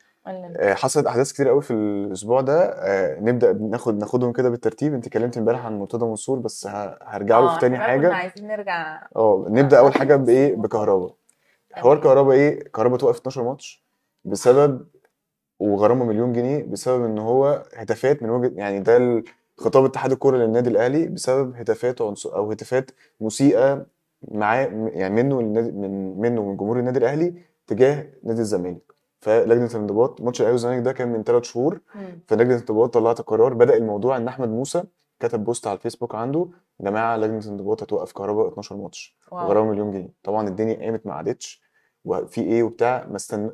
آه 0.57 0.73
حصلت 0.73 1.05
أحداث 1.05 1.31
كتير 1.33 1.49
قوي 1.49 1.61
في 1.61 1.71
الأسبوع 1.73 2.41
ده. 2.41 2.63
آه 2.65 3.19
نبدأ 3.19 3.53
ناخد 3.53 3.99
ناخدهم 3.99 4.33
كده 4.33 4.49
بالترتيب. 4.49 4.93
أنت 4.93 5.07
اتكلمت 5.07 5.37
امبارح 5.37 5.65
عن 5.65 5.79
مرتضى 5.79 6.05
منصور 6.05 6.39
بس 6.39 6.67
هرجع 7.01 7.39
له 7.39 7.53
في 7.53 7.59
تاني 7.59 7.77
حاجة. 7.77 8.13
عايزين 8.13 8.47
نرجع 8.47 9.07
آه 9.15 9.45
نبدأ 9.49 9.77
أول 9.79 9.85
ناخد 9.85 9.99
حاجة 9.99 10.15
بإيه؟ 10.15 10.47
تفاصيل 10.47 10.53
الموضوع 10.53 10.63
بكهربا 10.63 11.13
حوار 11.73 11.99
كهربا 12.01 12.31
إيه؟ 12.33 12.63
كهربا 12.63 12.97
توقف 12.97 13.17
12 13.19 13.43
ماتش 13.43 13.83
بسبب 14.25 14.87
وغرامة 15.59 16.05
مليون 16.05 16.33
جنيه 16.33 16.63
بسبب 16.63 17.05
إن 17.05 17.17
هو 17.19 17.65
هتافات 17.75 18.23
من 18.23 18.29
وجهة 18.29 18.51
يعني 18.55 18.79
ده 18.79 19.23
خطاب 19.57 19.85
اتحاد 19.85 20.11
الكورة 20.11 20.37
للنادي 20.37 20.69
الأهلي 20.69 21.07
بسبب 21.07 21.55
هتافات 21.55 22.01
أو 22.01 22.51
هتافات 22.51 22.91
مسيئة 23.21 23.85
معاه 24.31 24.89
يعني 24.93 25.23
منه 25.23 25.41
للنادي 25.41 25.71
من 25.71 26.19
منه 26.21 26.43
من 26.43 26.57
جمهور 26.57 26.79
النادي 26.79 26.99
الأهلي 26.99 27.33
تجاه 27.67 28.05
نادي 28.23 28.41
الزمالك. 28.41 28.93
فلجنة 29.21 29.65
الانضباط 29.65 30.21
ماتش 30.21 30.39
الأهلي 30.41 30.51
والزمالك 30.53 30.83
ده 30.85 30.91
كان 30.91 31.07
من 31.13 31.23
ثلاث 31.23 31.43
شهور. 31.43 31.79
فلجنة 32.27 32.55
الانضباط 32.55 32.93
طلعت 32.93 33.21
قرار 33.21 33.53
بدأ 33.53 33.77
الموضوع 33.77 34.17
إن 34.17 34.27
أحمد 34.27 34.49
موسى 34.49 34.83
كتب 35.19 35.43
post 35.43 35.67
على 35.67 35.75
الفيسبوك 35.77 36.15
عنده 36.15 36.47
يا 36.79 36.85
جماعة 36.85 37.17
لجنه 37.17 37.39
الانضباط 37.39 37.83
هتوقف 37.83 38.11
كهرباء 38.11 38.47
12 38.47 38.75
ماتش. 38.75 39.17
وغرامه 39.31 39.69
مليون 39.71 39.91
جنيه. 39.91 40.09
طبعا 40.23 40.47
الدنيا 40.47 40.85
قامت 40.85 41.05
ما 41.07 41.13
عادتش 41.13 41.61
وفي 42.05 42.41
إيه 42.41 42.63
وبتاع 42.63 43.05
ما 43.09 43.15
استن... 43.15 43.51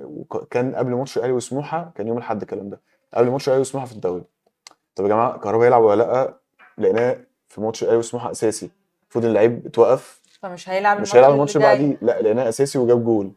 كان 0.51 0.75
قبل 0.75 0.93
ماتش 0.93 1.17
الأهلي 1.17 1.33
وسموحة 1.33 1.91
كان 1.95 2.07
يوم 2.07 2.17
الأحد 2.17 2.41
الكلام 2.41 2.69
ده. 2.69 2.81
قبل 3.13 3.29
ماتش 3.29 3.47
الأهلي 3.47 3.61
وسموحة 3.61 3.85
في 3.87 3.93
الدوري. 3.93 4.23
طب 4.95 5.03
يا 5.03 5.09
جماعة 5.09 5.37
كهربا 5.37 5.65
يلعب 5.65 5.83
ولا 5.83 6.03
لأ؟ 6.03 6.33
لقيناه 6.77 7.17
في 7.49 7.61
ماتش 7.61 7.83
الأهلي 7.83 7.97
وسموحة 7.99 8.31
أساسي. 8.31 8.69
المفروض 9.03 9.25
اللعيب 9.25 9.65
اتوقف. 9.65 10.21
فمش 10.41 10.69
هيلعب 10.69 11.01
مش 11.01 11.15
هيلعب 11.15 11.33
الماتش 11.33 11.55
اللي 11.55 11.67
بعديه. 11.67 11.97
لا 12.01 12.21
لقيناه 12.21 12.49
أساسي 12.49 12.77
وجاب 12.77 13.03
جول. 13.03 13.31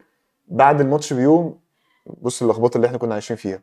بعد 0.48 0.80
الماتش 0.80 1.12
بيوم 1.12 1.58
بص 2.06 2.42
اللخبطة 2.42 2.76
اللي 2.76 2.86
إحنا 2.86 2.98
كنا 2.98 3.14
عايشين 3.14 3.36
فيها. 3.36 3.60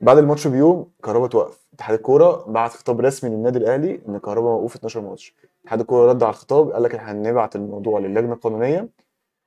بعد 0.00 0.18
الماتش 0.18 0.46
بيوم 0.46 0.90
كهربا 1.04 1.26
اتوقف. 1.26 1.67
اتحاد 1.78 1.96
الكورة 1.96 2.44
بعت 2.48 2.70
خطاب 2.70 3.00
رسمي 3.00 3.30
للنادي 3.30 3.58
الأهلي 3.58 4.00
إن 4.08 4.18
كهربا 4.18 4.48
موقوف 4.48 4.74
12 4.76 5.00
ماتش. 5.00 5.34
اتحاد 5.64 5.80
الكورة 5.80 6.08
رد 6.10 6.22
على 6.22 6.30
الخطاب 6.30 6.70
قال 6.70 6.82
لك 6.82 6.94
إحنا 6.94 7.12
هنبعت 7.12 7.56
الموضوع 7.56 8.00
للجنة 8.00 8.32
القانونية 8.32 8.88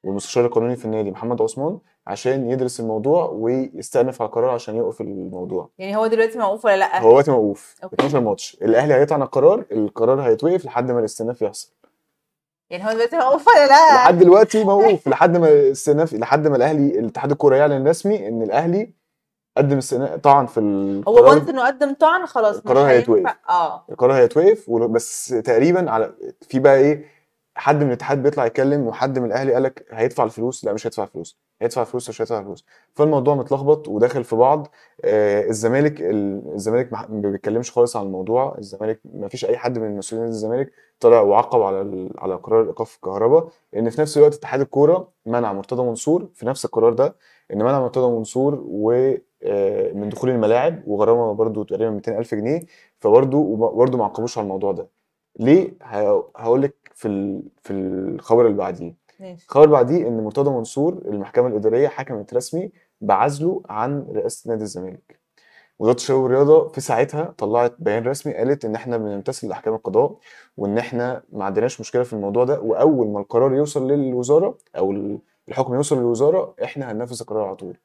والمستشار 0.04 0.46
القانوني 0.46 0.76
في 0.76 0.86
النادي 0.86 1.12
محمد 1.12 1.42
عثمان 1.42 1.78
عشان 2.08 2.50
يدرس 2.50 2.80
الموضوع 2.80 3.26
ويستأنف 3.30 4.22
على 4.22 4.28
القرار 4.30 4.50
عشان 4.50 4.76
يوقف 4.76 5.02
الموضوع. 5.02 5.70
يعني 5.80 5.96
هو 5.98 6.08
دلوقتي 6.08 6.38
موقوف 6.40 6.66
ولا 6.66 6.78
لأ؟ 6.78 7.00
هو 7.02 7.10
دلوقتي 7.10 7.32
موقوف. 7.32 7.76
okay. 7.84 7.96
12 7.96 8.20
ماتش. 8.20 8.58
الأهلي 8.62 8.94
هيطعن 8.94 9.22
القرار 9.22 9.66
القرار 9.72 10.22
هيتوقف 10.22 10.66
لحد 10.66 10.92
ما 10.92 11.00
الاستئناف 11.00 11.42
يحصل. 11.42 11.72
يعني 12.70 12.86
هو 12.86 12.92
دلوقتي 12.94 13.18
موقوف 13.18 13.48
ولا 13.48 13.68
لأ؟ 13.68 13.96
لحد 13.96 14.20
دلوقتي 14.20 14.64
موقوف 14.64 15.08
لحد 15.08 15.38
ما 15.38 15.48
الاستئناف 15.48 16.14
لحد 16.14 16.48
ما 16.48 16.56
الأهلي 16.56 17.00
الاتحاد 17.00 17.32
الكورة 17.32 17.56
يعلن 17.56 17.88
رسمي 17.88 18.28
إن 18.28 18.42
الأهلي 18.42 19.00
قدم 19.58 19.77
استئناف 19.77 20.20
طعن 20.20 20.46
في 20.46 20.60
هو 21.08 21.17
القرار 21.17 21.38
وانس 21.38 21.50
إنه 21.50 21.67
قدم 21.67 21.93
طعن 21.93 22.25
خلاص 22.25 22.55
القرار 22.58 22.88
هيتوقف. 22.88 23.36
آه. 23.50 23.86
القرار 23.89 24.13
هيتوقف 24.17 24.70
بس 24.70 25.27
تقريبا 25.27 25.91
على 25.91 26.13
في 26.41 26.60
بقى 26.60 26.77
إيه 26.77 27.05
حد 27.55 27.75
من 27.75 27.88
الاتحاد 27.88 28.24
بيطلع 28.24 28.46
يتكلم 28.46 28.88
وحد 28.88 29.20
من 29.20 29.25
الأهلي 29.25 29.53
قال 29.53 29.63
لك 29.63 29.86
هيدفع 29.91 30.24
الفلوس؟ 30.24 30.65
لا 30.65 30.74
مش 30.74 30.88
هيدفع 30.88 31.03
الفلوس. 31.03 31.38
هيدفع 31.62 31.81
الفلوس 31.81 32.10
مش 32.10 32.22
هيدفع 32.22 32.39
الفلوس. 32.39 32.65
فالموضوع 32.96 33.36
متلخبط 33.36 33.88
وداخل 33.88 34.24
في 34.24 34.36
بعض. 34.36 34.67
آه 35.05 35.48
الزمالك 35.50 36.01
ال- 36.01 36.53
الزمالك 36.53 36.93
ما 36.93 37.05
بيتكلمش 37.10 37.72
خالص 37.72 37.96
عن 37.96 38.05
الموضوع. 38.05 38.55
الزمالك 38.58 39.00
ما 39.13 39.27
فيش 39.27 39.46
أي 39.46 39.58
حد 39.58 39.79
من 39.79 39.98
مسؤولين 39.98 40.27
الزمالك 40.27 40.72
طلع 41.00 41.22
وعقب 41.22 41.62
على 41.62 42.10
على 42.17 42.36
قرار 42.36 42.63
إيقاف 42.63 42.96
الكهرباء. 42.96 43.48
لأن 43.74 43.89
في 43.89 44.01
نفس 44.01 44.17
الوقت 44.17 44.34
اتحاد 44.34 44.62
الكورة 44.62 45.08
منع 45.25 45.53
مرتضى 45.53 45.84
منصور 45.84 46.27
في 46.36 46.46
نفس 46.46 46.65
القرار 46.65 46.93
ده. 46.93 47.15
إن 47.53 47.58
منع 47.63 47.79
مرتضى 47.79 48.12
منصور 48.17 48.62
و 48.65 49.13
من 49.93 50.10
دخول 50.10 50.29
الملاعب 50.29 50.88
وغرامة 50.88 51.33
برضو 51.33 51.63
تقريبا 51.63 51.91
200000 51.91 52.36
جنيه. 52.36 52.60
فبرضو 53.00 53.55
برضو 53.55 53.98
ما 53.98 54.05
عقبوش 54.05 54.38
على 54.38 54.45
الموضوع 54.45 54.71
ده. 54.71 54.88
ليه؟ 55.39 55.74
هقول 56.36 56.62
لك 56.62 56.75
في. 56.95 57.41
في 57.63 57.74
الخبر 57.74 58.45
اللي 58.45 58.57
بعديه. 58.57 58.95
الخبر 59.45 59.63
اللي 59.63 59.74
بعديه 59.75 60.07
إن 60.07 60.24
مرتضى 60.24 60.50
منصور 60.50 60.93
المحكمة 60.93 61.48
الإدارية 61.48 61.88
حكمت 61.88 62.33
رسمي 62.33 62.71
بعزله 63.01 63.62
عن 63.69 64.07
رئاسة 64.13 64.50
نادي 64.50 64.63
الزمالك. 64.63 65.19
وزارة 65.79 65.95
الشباب 65.95 66.19
والرياضة 66.21 66.67
في 66.67 66.82
ساعتها 66.82 67.34
طلعت 67.38 67.75
بيان 67.80 68.04
رسمي 68.08 68.34
قالت 68.34 68.65
إن 68.65 68.75
إحنا 68.75 68.97
بنمتثل 68.97 69.47
لأحكام 69.47 69.73
القضاء 69.73 70.17
وإن 70.58 70.77
إحنا 70.77 71.23
ما 71.32 71.45
عندناش 71.45 71.80
مشكلة 71.82 72.04
في 72.04 72.13
الموضوع 72.13 72.43
ده. 72.43 72.62
وأول 72.62 73.08
ما 73.08 73.19
القرار 73.19 73.54
يوصل 73.54 73.91
للوزارة 73.91 74.58
أو 74.77 74.91
الحكم 75.49 75.73
يوصل 75.73 75.97
للوزارة 75.97 76.56
إحنا 76.63 76.91
هننفذ 76.91 77.17
القرار 77.21 77.43
على 77.45 77.56
طول. 77.56 77.77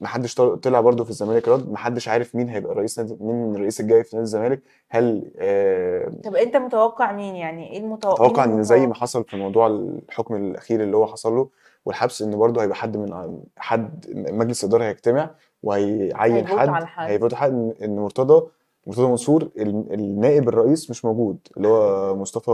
محدش 0.00 0.34
طل- 0.34 0.56
طلع 0.60 0.80
برضو 0.80 1.04
في 1.04 1.10
الزمالك 1.10 1.48
رد 1.48 1.70
محدش 1.72 2.08
عارف 2.08 2.34
مين 2.34 2.48
هيبقى 2.48 2.74
رئيس 2.74 2.98
نادي 2.98 3.16
مين 3.20 3.54
الرئيس 3.54 3.80
الجاي 3.80 4.04
في 4.04 4.16
نادي 4.16 4.24
الزمالك 4.24 4.62
هل 4.88 5.30
آه 5.38 6.12
طب 6.24 6.36
انت 6.36 6.56
متوقع 6.56 7.12
مين 7.12 7.36
يعني؟ 7.36 7.72
إيه 7.72 7.78
المتوقع 7.78 8.26
أتوقع 8.26 8.46
مين 8.46 8.56
ان 8.56 8.62
زي 8.62 8.76
ما 8.76 8.82
المتوقع 8.84 9.00
حصل 9.00 9.24
في 9.24 9.36
موضوع 9.36 9.66
الحكم 9.66 10.34
الأخير 10.36 10.82
اللي 10.82 10.96
هو 10.96 11.06
حصل 11.06 11.32
له 11.36 11.48
والحبس 11.84 12.22
إن 12.22 12.36
برضه 12.36 12.62
هيبقى 12.62 12.76
حد 12.76 12.96
من 12.96 13.38
حد 13.56 14.06
مجلس 14.32 14.64
الاداره 14.64 14.84
هيجتمع 14.84 15.30
وهيعين 15.62 16.46
حد 16.46 16.84
هيفوت 16.96 17.34
حد. 17.34 17.50
ان 17.52 17.74
إن 17.82 17.96
مرتضى 17.96 18.46
مرتضى 18.86 19.06
منصور 19.06 19.42
ال- 19.42 19.94
النائب 19.94 20.48
الرئيس 20.48 20.90
مش 20.90 21.04
موجود 21.04 21.38
اللي 21.56 21.68
هو 21.68 22.16
مصطفى 22.16 22.50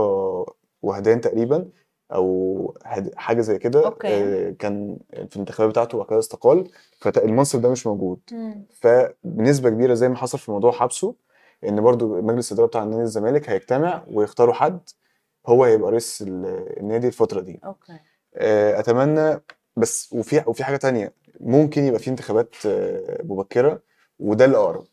وهدان 0.81 1.21
تقريبا. 1.21 1.65
أو 2.13 2.77
حاجة 3.15 3.41
زي 3.41 3.57
كده 3.57 3.85
okay. 3.85 4.07
آه، 4.07 4.49
كان 4.59 4.97
في 5.13 5.35
الانتخابات 5.35 5.71
بتاعته 5.71 5.97
وبعد 5.97 6.09
كده 6.09 6.19
استقال 6.19 6.71
فالمنصب 6.99 7.61
ده 7.61 7.69
مش 7.69 7.87
موجود. 7.87 8.19
مم. 8.31 8.65
فبنسبة 8.73 9.69
كبيرة 9.69 9.93
زي 9.93 10.09
ما 10.09 10.15
حصل 10.15 10.37
في 10.39 10.51
موضوع 10.51 10.71
حبسه 10.71 11.15
إن 11.67 11.81
برضو 11.81 12.21
مجلس 12.21 12.51
الإدارة 12.51 12.67
بتاع 12.67 12.83
نادي 12.83 13.01
الزمالك 13.01 13.49
هيجتمع 13.49 14.03
ويختاروا 14.11 14.53
حد 14.53 14.79
هو 15.47 15.63
هيبقى 15.63 15.91
رئيس 15.91 16.21
ال- 16.21 16.79
النادي 16.79 17.07
الفترة 17.07 17.41
دي. 17.41 17.59
okay. 17.65 17.99
آه، 18.35 18.79
أتمنى 18.79 19.41
بس 19.77 20.13
وفي 20.13 20.43
وفي 20.47 20.63
حاجة 20.63 20.75
تانية 20.77 21.13
ممكن 21.39 21.83
يبقى 21.83 21.99
في 21.99 22.09
انتخابات 22.09 22.55
آه، 22.65 23.21
مبكرة 23.23 23.81
وده 24.19 24.45
الأقرب. 24.45 24.85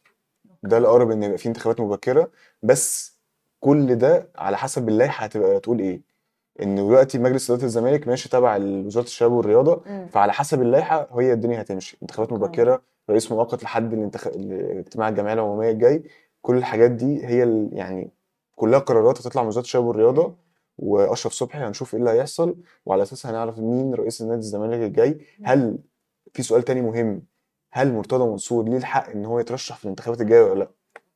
ده 0.63 0.79
الأقرب 0.79 1.11
إن 1.11 1.23
يبقى 1.23 1.39
في 1.39 1.49
انتخابات 1.49 1.81
مبكرة 1.81 2.31
بس 2.63 3.19
كل 3.61 3.95
ده 3.97 4.29
على 4.37 4.57
حسب 4.57 4.89
اللائحة 4.89 5.25
هتبقى 5.25 5.61
تقول 5.61 5.79
إيه. 5.81 6.12
إن 6.63 6.75
دلوقتي 6.77 7.19
مجلس 7.19 7.51
إدارة 7.51 7.65
الزمالك 7.65 8.09
ماشي 8.09 8.29
تبع 8.29 8.57
وزارة 8.57 9.05
الشباب 9.05 9.33
والرياضة 9.33 9.83
مم. 9.87 10.07
فعلى 10.13 10.33
حسب 10.33 10.63
اللائحة 10.63 11.09
هي 11.21 11.33
الدنيا 11.33 11.61
هتمشي. 11.61 11.99
انتخابات 12.03 12.33
مبكرة 12.33 12.83
رئيس 13.11 13.33
مؤقت 13.33 13.63
لحد 13.65 13.93
الانتخ... 13.93 14.27
الاجتماع 14.27 15.09
الجمعيه 15.09 15.35
العمومية 15.35 15.71
الجاي 15.71 16.03
كل 16.43 16.57
الحاجات 16.57 16.91
دي 16.91 17.27
هي 17.27 17.43
ال... 17.43 17.69
يعني 17.73 18.11
كلها 18.57 18.79
قرارات 18.79 19.21
هتطلع 19.21 19.43
من 19.43 19.49
وزارة 19.49 19.65
الشباب 19.65 19.85
والرياضة 19.85 20.35
وأشرف 20.79 21.33
صبحي 21.33 21.59
هنشوف 21.59 21.95
إيه 21.95 22.01
اللي 22.01 22.11
هيحصل 22.11 22.57
وعلى 22.87 23.03
أساسها 23.03 23.31
هنعرف 23.31 23.59
مين 23.59 23.95
رئيس 23.95 24.23
نادي 24.23 24.41
الزمالك 24.41 24.81
الجاي. 24.89 25.19
هل 25.45 25.79
في 26.33 26.43
سؤال 26.43 26.63
تاني 26.63 26.83
مهم؟ 26.83 27.23
هل 27.73 27.93
مرتضى 27.95 28.25
منصور 28.25 28.65
ليه 28.65 28.77
الحق 28.77 29.11
إن 29.11 29.25
هو 29.25 29.41
يترشح 29.41 29.77
في 29.77 29.85
الانتخابات 29.85 30.21
الجاية 30.21 30.43
ولا 30.43 30.59
لأ؟ 30.59 30.71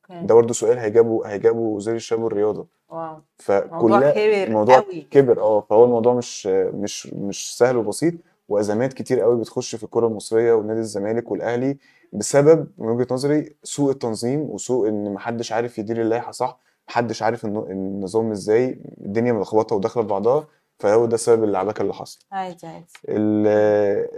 ده 0.09 0.33
برضه 0.35 0.53
سؤال 0.53 0.77
هيجابه 0.77 1.25
هيجابه 1.27 1.59
وزير 1.59 1.95
الشباب 1.95 2.23
والرياضة. 2.23 2.67
واو. 2.89 3.17
فكلها 3.37 4.11
كبير 4.11 4.47
الموضوع 4.47 4.79
قوي. 4.79 5.01
كبر 5.11 5.41
آه 5.41 5.61
فهو 5.69 5.83
الموضوع 5.85 6.13
مش 6.13 6.47
مش 6.47 7.07
مش 7.13 7.57
سهل 7.57 7.77
وبسيط 7.77 8.13
وأزمات 8.49 8.93
كتير 8.93 9.21
قوي 9.21 9.39
بتخش 9.39 9.75
في 9.75 9.83
الكرة 9.83 10.07
المصرية 10.07 10.53
ونادي 10.53 10.79
الزمالك 10.79 11.31
والأهلي 11.31 11.77
بسبب 12.13 12.67
من 12.77 12.87
وجهة 12.89 13.07
نظري 13.11 13.55
سوء 13.63 13.91
التنظيم 13.91 14.39
وسوء 14.41 14.89
إن 14.89 15.13
محدش 15.13 15.51
عارف 15.51 15.77
يدير 15.77 16.01
اللائحة 16.01 16.31
صح 16.31 16.59
محدش 16.89 17.23
عارف 17.23 17.45
الن- 17.45 17.71
النظام 17.71 18.31
إزاي 18.31 18.79
الدنيا 19.01 19.33
ملخبطه 19.33 19.75
وداخلة 19.75 20.03
في 20.03 20.09
بعضها 20.09 20.47
فهو 20.79 21.05
ده 21.05 21.17
سبب 21.17 21.43
اللعبكة 21.43 21.81
اللي 21.81 21.93
حصل. 21.93 22.19
عادي 22.31 22.67
عادي. 22.67 22.85
ال- 23.09 23.47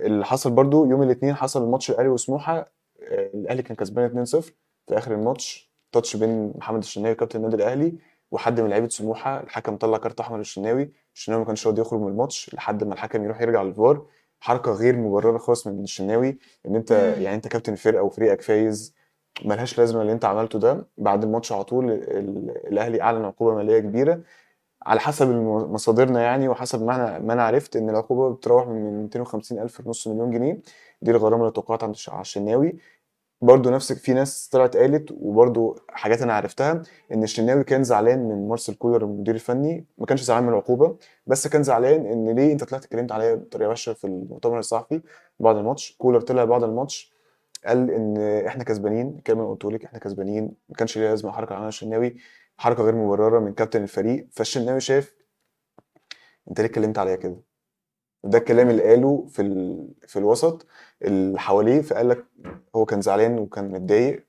اللي 0.06 0.26
حصل 0.26 0.52
برضو 0.52 0.86
يوم 0.86 1.04
الاثنين 1.04 1.34
حصل 1.36 1.64
الماتش 1.64 1.92
الأهلي 1.92 2.10
وسموحة 2.10 2.58
آه، 2.58 2.66
الأهلي 3.34 3.62
كان 3.64 3.76
كسبان 3.76 4.06
2-0 4.26 4.42
في 4.88 4.98
آخر 4.98 5.14
الماتش. 5.14 5.69
تاتش 5.92 6.16
بين 6.16 6.54
محمد 6.58 6.80
الشناوي 6.80 7.16
كابتن 7.16 7.40
النادي 7.40 7.56
الأهلي 7.56 7.94
وحد 8.32 8.62
من 8.62 8.70
لعيبة 8.70 8.90
سموحة 8.90 9.40
الحكم 9.44 9.78
طلع 9.78 9.98
كارت 9.98 10.20
أحمر 10.20 10.38
للشناوي. 10.38 10.92
الشناوي 11.16 11.40
ما 11.42 11.46
كانش 11.48 11.68
راضي 11.68 11.82
يخرج 11.82 12.00
من 12.02 12.08
الماتش 12.08 12.54
لحد 12.56 12.84
ما 12.84 12.94
الحكم 12.94 13.24
يروح 13.24 13.42
يرجع 13.42 13.62
للفار. 13.62 14.06
حركة 14.40 14.72
غير 14.72 14.98
مبررة 14.98 15.38
خالص 15.38 15.68
من 15.68 15.84
الشناوي 15.84 16.38
إن 16.66 16.76
أنت. 16.76 16.92
يعني 16.92 17.36
أنت 17.36 17.48
كابتن 17.48 17.74
الفرقه 17.74 18.04
وفريقك 18.04 18.42
فايز 18.42 18.96
ملهاش 19.46 19.78
لازمة 19.80 20.02
اللي 20.02 20.14
أنت 20.14 20.26
عملته 20.26 20.60
ده. 20.60 20.88
بعد 20.98 21.24
الماتش 21.24 21.52
على 21.52 21.64
طول 21.64 21.92
ال- 21.92 22.68
الأهلي 22.68 23.02
أعلن 23.02 23.26
عقوبة 23.26 23.56
مالية 23.56 23.80
كبيرة. 23.80 24.22
على 24.86 25.00
حسب 25.00 25.30
مصادرنا 25.72 26.22
يعني 26.22 26.48
وحسب 26.48 26.84
ما 26.84 26.96
أنا 26.96 27.20
ما 27.20 27.34
أنا 27.34 27.44
عرفت 27.44 27.76
إن 27.76 27.90
العقوبة 27.90 28.36
بتروح 28.36 28.68
من 28.68 29.02
250 29.04 29.60
ألف 29.60 29.82
لنص 29.82 30.08
مليون 30.08 30.32
جنيه. 30.32 30.62
دي 31.02 31.12
الغرامة 31.12 31.42
اللي 31.42 31.52
توقعت 31.54 31.84
عند 31.84 31.96
الشناوي. 32.22 32.78
برضه 33.42 33.72
نفس 33.72 33.94
في 33.94 34.14
ناس 34.14 34.48
طلعت 34.50 34.78
قالت 34.78 35.12
وبرضه 35.12 35.76
حاجات 35.90 36.22
أنا 36.22 36.34
عرفتها 36.34 36.82
إن 37.14 37.24
الشناوي 37.24 37.64
كان 37.64 37.84
زعلان 37.84 38.20
من 38.30 38.48
مارسيل 38.48 38.76
كولر 38.76 39.04
المدير 39.04 39.36
الفني 39.36 39.86
ما 39.98 40.06
كانش 40.06 40.22
زعلان 40.22 40.44
من 40.44 40.50
العقوبة 40.50 40.98
بس 41.28 41.48
كان 41.48 41.64
زعلان 41.64 42.06
إن 42.06 42.36
ليه 42.36 42.52
أنت 42.54 42.64
طلعت 42.64 42.84
اتكلمت 42.84 43.12
عليا 43.12 43.36
بطريقة 43.36 43.70
وحشة 43.70 43.94
في 43.94 44.08
المؤتمر 44.08 44.60
الصحفي 44.60 45.02
بعد 45.40 45.56
الماتش. 45.58 45.96
كولر 45.98 46.22
طلع 46.22 46.46
بعد 46.46 46.64
الماتش 46.64 47.14
قال 47.66 47.92
إن 47.92 48.18
إحنا 48.48 48.64
كسبانين 48.64 49.16
الكلمة 49.18 49.42
اللي 49.42 49.52
قلته 49.54 49.72
لك 49.72 49.86
إحنا 49.86 50.00
كسبانين 50.00 50.44
ما 50.70 50.76
كانش 50.76 50.98
ليه 50.98 51.10
لازمة 51.10 51.32
حركه 51.32 51.54
عملها 51.56 51.70
الشناوي 51.70 52.16
حركة 52.58 52.84
غير 52.84 52.96
مبررة 52.96 53.40
من 53.40 53.54
كابتن 53.54 53.84
الفريق. 53.84 54.28
فالشناوي 54.32 54.80
شاف 54.80 55.16
أنت 56.50 56.60
ليه 56.62 56.68
اتكلمت 56.68 56.98
عليا 56.98 57.16
كده؟ 57.16 57.49
ده 58.24 58.38
الكلام 58.38 58.70
اللي 58.70 58.84
قاله 58.84 59.26
في 59.30 59.42
ال... 59.42 59.88
في 60.08 60.20
الوسط 60.20 60.66
اللي 61.02 61.40
حواليه 61.40 61.82
فقال 61.82 62.10
لك 62.10 62.26
هو 62.76 62.86
كان 62.86 63.02
زعلان 63.02 63.40
وكان 63.40 63.72
متضايق. 63.72 64.26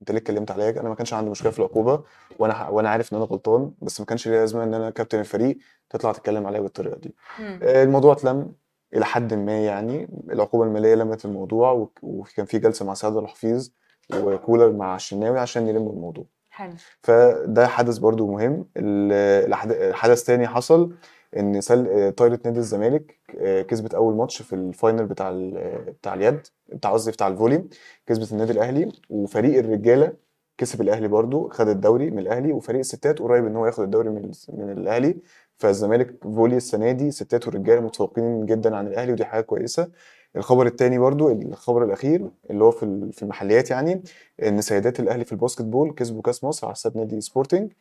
انت 0.00 0.10
ليه 0.10 0.18
اتكلمت 0.18 0.50
عليا؟ 0.50 0.70
أنا 0.80 0.88
ما 0.88 0.94
كانش 0.94 1.14
عندي 1.14 1.30
مشكلة 1.30 1.50
في 1.50 1.58
العقوبة 1.58 2.02
وأنا 2.38 2.54
ح- 2.54 2.70
وأنا 2.70 2.88
عارف 2.90 3.12
ان 3.12 3.16
أنا 3.18 3.26
غلطان 3.26 3.72
بس 3.82 4.00
ما 4.00 4.06
كانش 4.06 4.28
ليه 4.28 4.40
لازمة 4.40 4.64
ان 4.64 4.74
أنا 4.74 4.90
كابتن 4.90 5.20
الفريق 5.20 5.58
تطلع 5.90 6.12
تتكلم 6.12 6.46
عليا 6.46 6.60
بالطريقة 6.60 6.96
دي. 6.98 7.14
مم. 7.40 7.60
آه، 7.62 7.82
الموضوع 7.82 8.12
اتلم 8.12 8.52
إلى 8.94 9.04
حد 9.04 9.34
ما 9.34 9.64
يعني. 9.64 10.08
العقوبة 10.30 10.64
المالية 10.64 10.94
لمت 10.94 11.24
الموضوع 11.24 11.72
وك- 11.72 11.98
وكان 12.02 12.46
في 12.46 12.58
جلسة 12.58 12.84
مع 12.84 12.94
سعد 12.94 13.16
الحفيظ 13.16 13.70
وكولر 14.16 14.72
مع 14.72 14.96
الشناوي 14.96 15.38
عشان 15.38 15.68
يلموا 15.68 15.92
الموضوع. 15.92 16.24
حلو. 16.50 16.72
فده 17.02 17.66
حدث 17.66 17.98
برضو 17.98 18.32
مهم. 18.32 18.66
ال- 18.76 19.54
الأحد- 19.54 19.92
حدث 19.94 20.24
تاني 20.24 20.46
حصل 20.48 20.92
إن 21.36 21.60
سل... 21.60 21.86
آه، 21.88 22.10
طايرة 22.10 22.40
نادي 22.44 22.58
الزمالك 22.58 23.18
آه، 23.38 23.62
كسبت 23.62 23.94
أول 23.94 24.14
ماتش 24.14 24.42
في 24.42 24.52
ال 24.54 24.63
final 24.63 25.06
بتاع 25.06 25.30
ال... 25.30 25.52
بتاع 26.00 26.14
اليد 26.14 26.40
بتاع 26.68 26.92
قصدي 26.92 27.10
بتاع 27.12 27.28
ال 27.28 27.33
volley 27.33 27.64
كسبت 28.06 28.32
النادي 28.32 28.52
الأهلي 28.52 28.92
وفريق 29.10 29.58
الرجالة 29.58 30.12
كسب 30.58 30.80
الأهلي 30.80 31.08
برضو 31.08 31.48
خد 31.48 31.68
الدوري 31.68 32.10
من 32.10 32.18
الأهلي 32.18 32.52
وفريق 32.52 32.78
الستات 32.78 33.18
قريب 33.18 33.46
إن 33.46 33.56
هو 33.56 33.66
ياخد 33.66 33.82
الدوري 33.84 34.08
من 34.10 34.30
من 34.48 34.70
الأهلي. 34.78 35.16
فالزمالك 35.58 36.24
volley 36.24 36.56
السنة 36.56 36.92
دي 36.92 37.10
ستات 37.10 37.48
ورجاله 37.48 37.80
متفوقين 37.80 38.46
جدا 38.46 38.76
عن 38.76 38.86
الأهلي 38.86 39.12
ودي 39.12 39.24
حاجة 39.24 39.40
كويسة. 39.42 39.90
الخبر 40.36 40.66
التاني 40.66 40.98
برضو 40.98 41.30
الخبر 41.32 41.84
الأخير 41.84 42.30
اللي 42.50 42.64
هو 42.64 42.70
في 42.70 43.08
في 43.12 43.22
المحليات 43.22 43.70
يعني 43.70 44.02
إن 44.42 44.60
سيدات 44.60 45.00
الأهلي 45.00 45.24
في 45.24 45.32
ال 45.32 45.62
basketball 45.62 45.90
كسبوا 45.94 46.22
كأس 46.22 46.44
مصر 46.44 46.66
على 46.66 46.74
حساب 46.74 46.96
نادي 46.96 47.20
سبورتنج. 47.20 47.72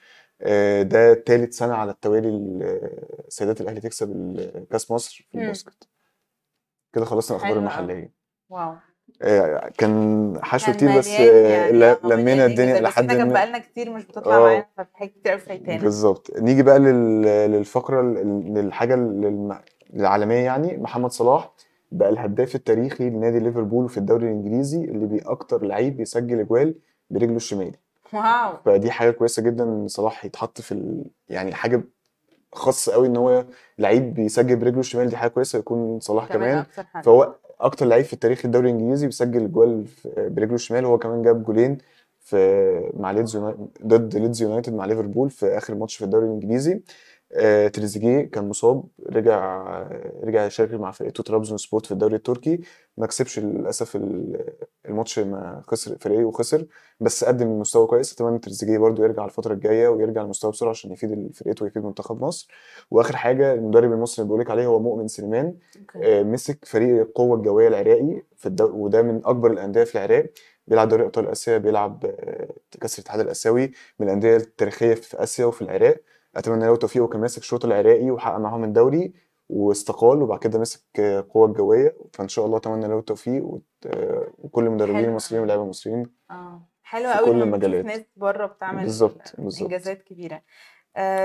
آه، 0.41 0.81
ده 0.81 1.13
تالت 1.13 1.53
سنة 1.53 1.73
على 1.73 1.91
التوالي 1.91 2.29
ال- 2.29 3.05
سيدات 3.29 3.61
الأهلي 3.61 3.81
تكسب 3.81 4.39
كأس 4.71 4.91
مصر 4.91 5.27
في. 5.31 5.37
ال 5.37 5.43
basket. 5.43 5.87
كده 6.93 7.05
خلصنا 7.05 7.37
الأخبار. 7.37 7.57
المحلية. 7.59 8.11
wow. 8.49 8.73
آه، 9.21 9.71
كان 9.77 10.39
حشو 10.43 10.71
كتير 10.71 10.97
بس 10.97 11.07
مليان 11.07 11.35
آه، 11.45 11.47
يعني 11.47 11.85
آه 11.85 11.99
لمينا 12.03 12.45
الدنيا 12.45 12.77
إلى 12.79 12.87
بس 12.87 12.95
كان 12.95 13.33
بقالنا 13.33 13.57
كتير 13.59 13.89
مش 13.93 14.05
بتطلع 14.05 14.39
معانا 14.39 14.65
ففي 14.77 14.97
حاجات 14.97 15.11
كتير 15.13 15.31
قوي 15.31 15.39
فايتانا 15.41 15.81
بالظبط. 15.81 16.31
نيجي 16.39 16.63
بقى 16.63 16.79
لل... 16.79 17.21
للفقرة 17.51 18.01
للحاجة. 18.01 18.93
العالمية 19.93 20.35
يعني 20.35 20.77
محمد 20.77 21.11
صلاح. 21.11 21.53
بقى 21.93 22.09
الهداف 22.09 22.55
التاريخي 22.55 23.09
لنادي 23.09 23.39
ليفربول 23.39 23.89
في 23.89 23.97
الدوري 23.97 24.25
الإنجليزي 24.25 24.83
اللي 24.83 25.05
بي 25.05 25.19
أكتر 25.25 25.63
لعيب 25.65 25.97
بيسجل 25.97 26.39
أجوال 26.39 26.75
برجله 27.09 27.35
الشمال 27.35 27.71
wow. 28.13 28.53
فدي 28.65 28.91
حاجة 28.91 29.11
كويسة 29.11 29.41
جدا 29.43 29.63
إن 29.63 29.87
صلاح 29.87 30.25
يتحط 30.25 30.61
في 30.61 30.71
ال... 30.71 31.03
يعني 31.29 31.53
حاجة 31.53 31.83
خاصة 32.53 32.93
قوي 32.93 33.07
إن 33.07 33.17
هو 33.17 33.45
لعيب 33.79 34.13
بيسجل 34.13 34.55
برجله 34.55 34.79
الشمال 34.79 35.09
دي 35.09 35.17
حاجة 35.17 35.29
كويسة 35.29 35.59
يكون 35.59 35.99
صلاح 35.99 36.27
كمان 36.27 36.63
كمان. 36.75 37.03
فهو 37.03 37.35
أكتر 37.59 37.85
لعيب 37.85 38.05
في 38.05 38.13
التاريخ 38.13 38.45
الدوري 38.45 38.69
الإنجليزي 38.69 39.05
بيسجل 39.05 39.51
جوال 39.51 39.85
في- 39.87 40.29
برجله 40.29 40.55
الشمال 40.55 40.85
هو 40.85 40.97
كمان 40.97 41.21
جاب 41.21 41.43
جولين 41.43 41.77
في 42.19 42.91
مع 42.97 43.11
ليدز 43.11 43.37
ضد 43.85 44.15
ليدز 44.17 44.41
يونايتد 44.41 44.73
مع 44.73 44.85
ليفربول 44.85 45.29
في 45.29 45.45
آخر 45.57 45.75
ماتش 45.75 45.95
في 45.95 46.05
الدوري 46.05 46.25
الإنجليزي. 46.25 46.81
تريزيجيه 47.73 48.21
كان 48.21 48.49
مصاب 48.49 48.83
رجع 49.09 49.63
رجع 50.23 50.45
يشارك 50.45 50.73
مع 50.73 50.91
فرقته 50.91 51.23
ترابزون 51.23 51.57
سبورت 51.57 51.85
في 51.85 51.91
الدوري 51.91 52.15
التركي. 52.15 52.59
ما 52.97 53.07
كسبش 53.07 53.39
للأسف 53.39 53.95
ال- 53.95 54.53
الماتش 54.89 55.19
ما 55.19 55.61
خسر 55.67 55.97
فريقه 55.99 56.25
وخسر 56.25 56.65
بس 56.99 57.23
قدم 57.23 57.59
مستوى 57.59 57.87
كويس. 57.87 58.13
أتمنى 58.13 58.39
تريزيجيه 58.39 58.77
برضو 58.77 59.03
يرجع 59.03 59.25
الفترة 59.25 59.53
الجاية 59.53 59.87
ويرجع 59.87 60.21
المستوى 60.21 60.51
بسرعة 60.51 60.69
عشان 60.69 60.91
يفيد 60.91 61.31
فرقته 61.35 61.63
ويفيد 61.63 61.83
منتخب 61.83 62.23
مصر. 62.23 62.47
وآخر 62.91 63.15
حاجة 63.15 63.53
المدرب 63.53 63.91
المصري 63.91 64.23
اللي 64.23 64.27
بقول 64.29 64.41
لك 64.41 64.51
عليه 64.51 64.65
هو 64.65 64.79
مؤمن 64.79 65.07
سليمان 65.07 65.55
آه، 66.03 66.23
مسك 66.23 66.65
فريق 66.65 67.01
القوة 67.01 67.37
الجوية 67.37 67.67
العراقي 67.67 68.21
في 68.37 68.45
الدو... 68.45 68.65
وده 68.77 69.01
من 69.01 69.21
أكبر 69.25 69.51
الأندية 69.51 69.83
في 69.83 69.95
العراق. 69.95 70.25
بيلعب 70.67 70.87
دوري 70.89 71.03
أبطال 71.03 71.27
آسيا 71.27 71.57
بيلعب 71.57 72.05
آه، 72.05 72.47
كأس 72.81 72.99
الاتحاد 72.99 73.19
الآسيوي 73.19 73.71
من 73.99 74.07
الأندية 74.07 74.35
التاريخية 74.37 74.93
في 74.93 75.23
آسيا 75.23 75.45
وفي 75.45 75.61
العراق. 75.61 75.97
أتمنى 76.35 76.65
له 76.65 76.73
التوفيق 76.73 77.03
وكان 77.03 77.21
ماسك 77.21 77.41
الشوط 77.41 77.65
العراقي 77.65 78.11
وحقق 78.11 78.37
معاهم 78.37 78.63
الدوري 78.63 79.13
واستقال 79.49 80.21
وبعد 80.21 80.39
كده 80.39 80.59
مسك 80.59 80.99
القوة 80.99 81.47
الجوية 81.47 81.97
فإن 82.13 82.27
شاء 82.27 82.45
الله 82.45 82.57
أتمنى 82.57 82.87
له 82.87 82.99
التوفيق 82.99 83.43
وكل 84.37 84.65
المدربين 84.65 85.05
المصريين 85.05 85.37
أوي. 85.37 85.41
واللاعبين 85.41 85.63
المصريين 85.63 86.05
آه. 86.31 86.67
حلو 86.83 87.11
في 87.11 87.17
قوي 87.17 87.25
كل 87.25 87.41
المجالات. 87.41 87.85
ناس 87.85 88.01
بره 88.15 88.45
بتعمل 88.45 88.83
بالظبط 88.83 89.33
بالظبط. 89.37 89.61
إنجازات 89.71 90.01
كبيرة. 90.03 90.41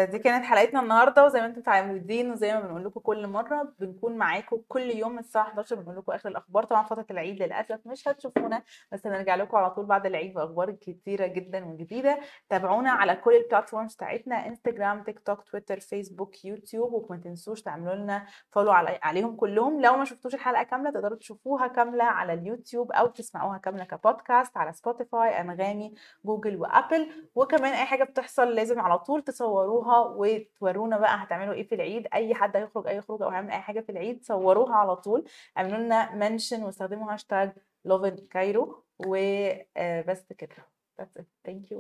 دي 0.05 0.19
كانت 0.19 0.45
حلقتنا 0.45 0.81
النهارده 0.81 1.25
وزي 1.25 1.41
ما 1.41 1.47
أنتم 1.47 1.61
متعودين 1.61 2.31
وزي 2.33 2.53
ما 2.55 2.61
بنقول 2.61 2.85
لكم 2.85 3.01
كل 3.01 3.27
مرة 3.27 3.73
بنكون 3.79 4.17
معاكم 4.17 4.61
كل 4.69 4.81
يوم 4.91 5.19
الساعة 5.19 5.43
11 5.43 5.77
بنقول 5.77 5.97
لكم 5.97 6.13
آخر 6.13 6.29
الأخبار. 6.29 6.65
طبعا 6.65 6.83
فترة 6.83 7.07
العيد 7.11 7.43
للأسف 7.43 7.81
مش 7.87 8.09
هتشوفونا 8.09 8.63
بس 8.93 9.07
هنرجع 9.07 9.35
لكم 9.35 9.57
على 9.57 9.71
طول 9.71 9.87
بعد 9.87 10.07
العيد 10.07 10.35
بأخبار 10.35 10.71
كتيرة 10.71 11.27
جدا 11.27 11.65
وجديدة. 11.65 12.21
تابعونا 12.49 12.91
على 12.91 13.17
كل 13.17 13.35
ال 13.37 13.43
platforms 13.43 13.95
بتاعتنا 13.95 14.47
انستجرام 14.47 15.03
تيك 15.03 15.19
توك 15.21 15.43
تويتر 15.43 15.81
فيسبوك 15.81 16.45
يوتيوب 16.45 16.93
وما 16.93 17.21
تنسوش 17.21 17.63
تعملوا 17.63 17.95
لنا 17.95 18.27
follow 18.51 18.71
على 18.73 18.99
عليهم 19.03 19.37
كلهم. 19.37 19.81
لو 19.81 19.97
ما 19.97 20.05
شفتوش 20.05 20.35
الحلقة 20.35 20.63
كاملة 20.63 20.91
تقدروا 20.91 21.19
تشوفوها 21.19 21.67
كاملة 21.67 22.05
على 22.05 22.33
اليوتيوب 22.33 22.93
أو 22.93 23.07
تسمعوها 23.07 23.59
كاملة 23.59 23.85
كبودكاست 23.85 24.57
على 24.57 24.73
سبوتيفاي 24.73 25.41
أنغامي 25.41 25.95
جوجل 26.25 26.57
وابل 26.57 27.29
وكمان 27.35 27.73
أي 27.73 27.85
حاجة 27.85 28.05
بتحصل 28.05 28.55
لازم 28.55 28.81
على 28.81 28.99
طول 28.99 29.23
تصوروها 29.59 29.99
وتورونا 30.17 30.99
بقى 30.99 31.23
هتعملوا 31.25 31.55
إيه 31.55 31.69
في 31.69 31.75
العيد 31.75 32.07
أي 32.15 32.35
حد 32.35 32.57
هيخرج 32.57 32.87
أي 32.87 33.01
خروج 33.01 33.23
أو 33.23 33.29
هيعمل 33.29 33.51
أي 33.51 33.61
حاجة 33.61 33.81
في 33.81 33.93
العيد 33.93 34.25
صوروها 34.25 34.75
على 34.75 34.97
طول 34.97 35.25
اعملوا 35.57 35.79
لنا 35.79 36.15
mention 36.15 36.63
واستخدموا 36.63 37.13
هاشتاج 37.13 37.53
Lovin 37.85 38.17
Cairo 38.31 38.85
وبس 39.07 40.33
كده. 40.39 40.57
That's 41.01 41.21
it. 41.21 41.25
Thank 41.49 41.71
you. 41.73 41.79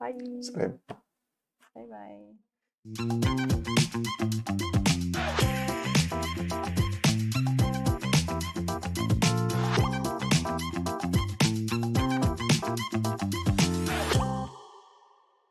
bye 0.00 0.42
سلام. 0.42 0.78
bye 1.76 1.86
bye 1.86 2.34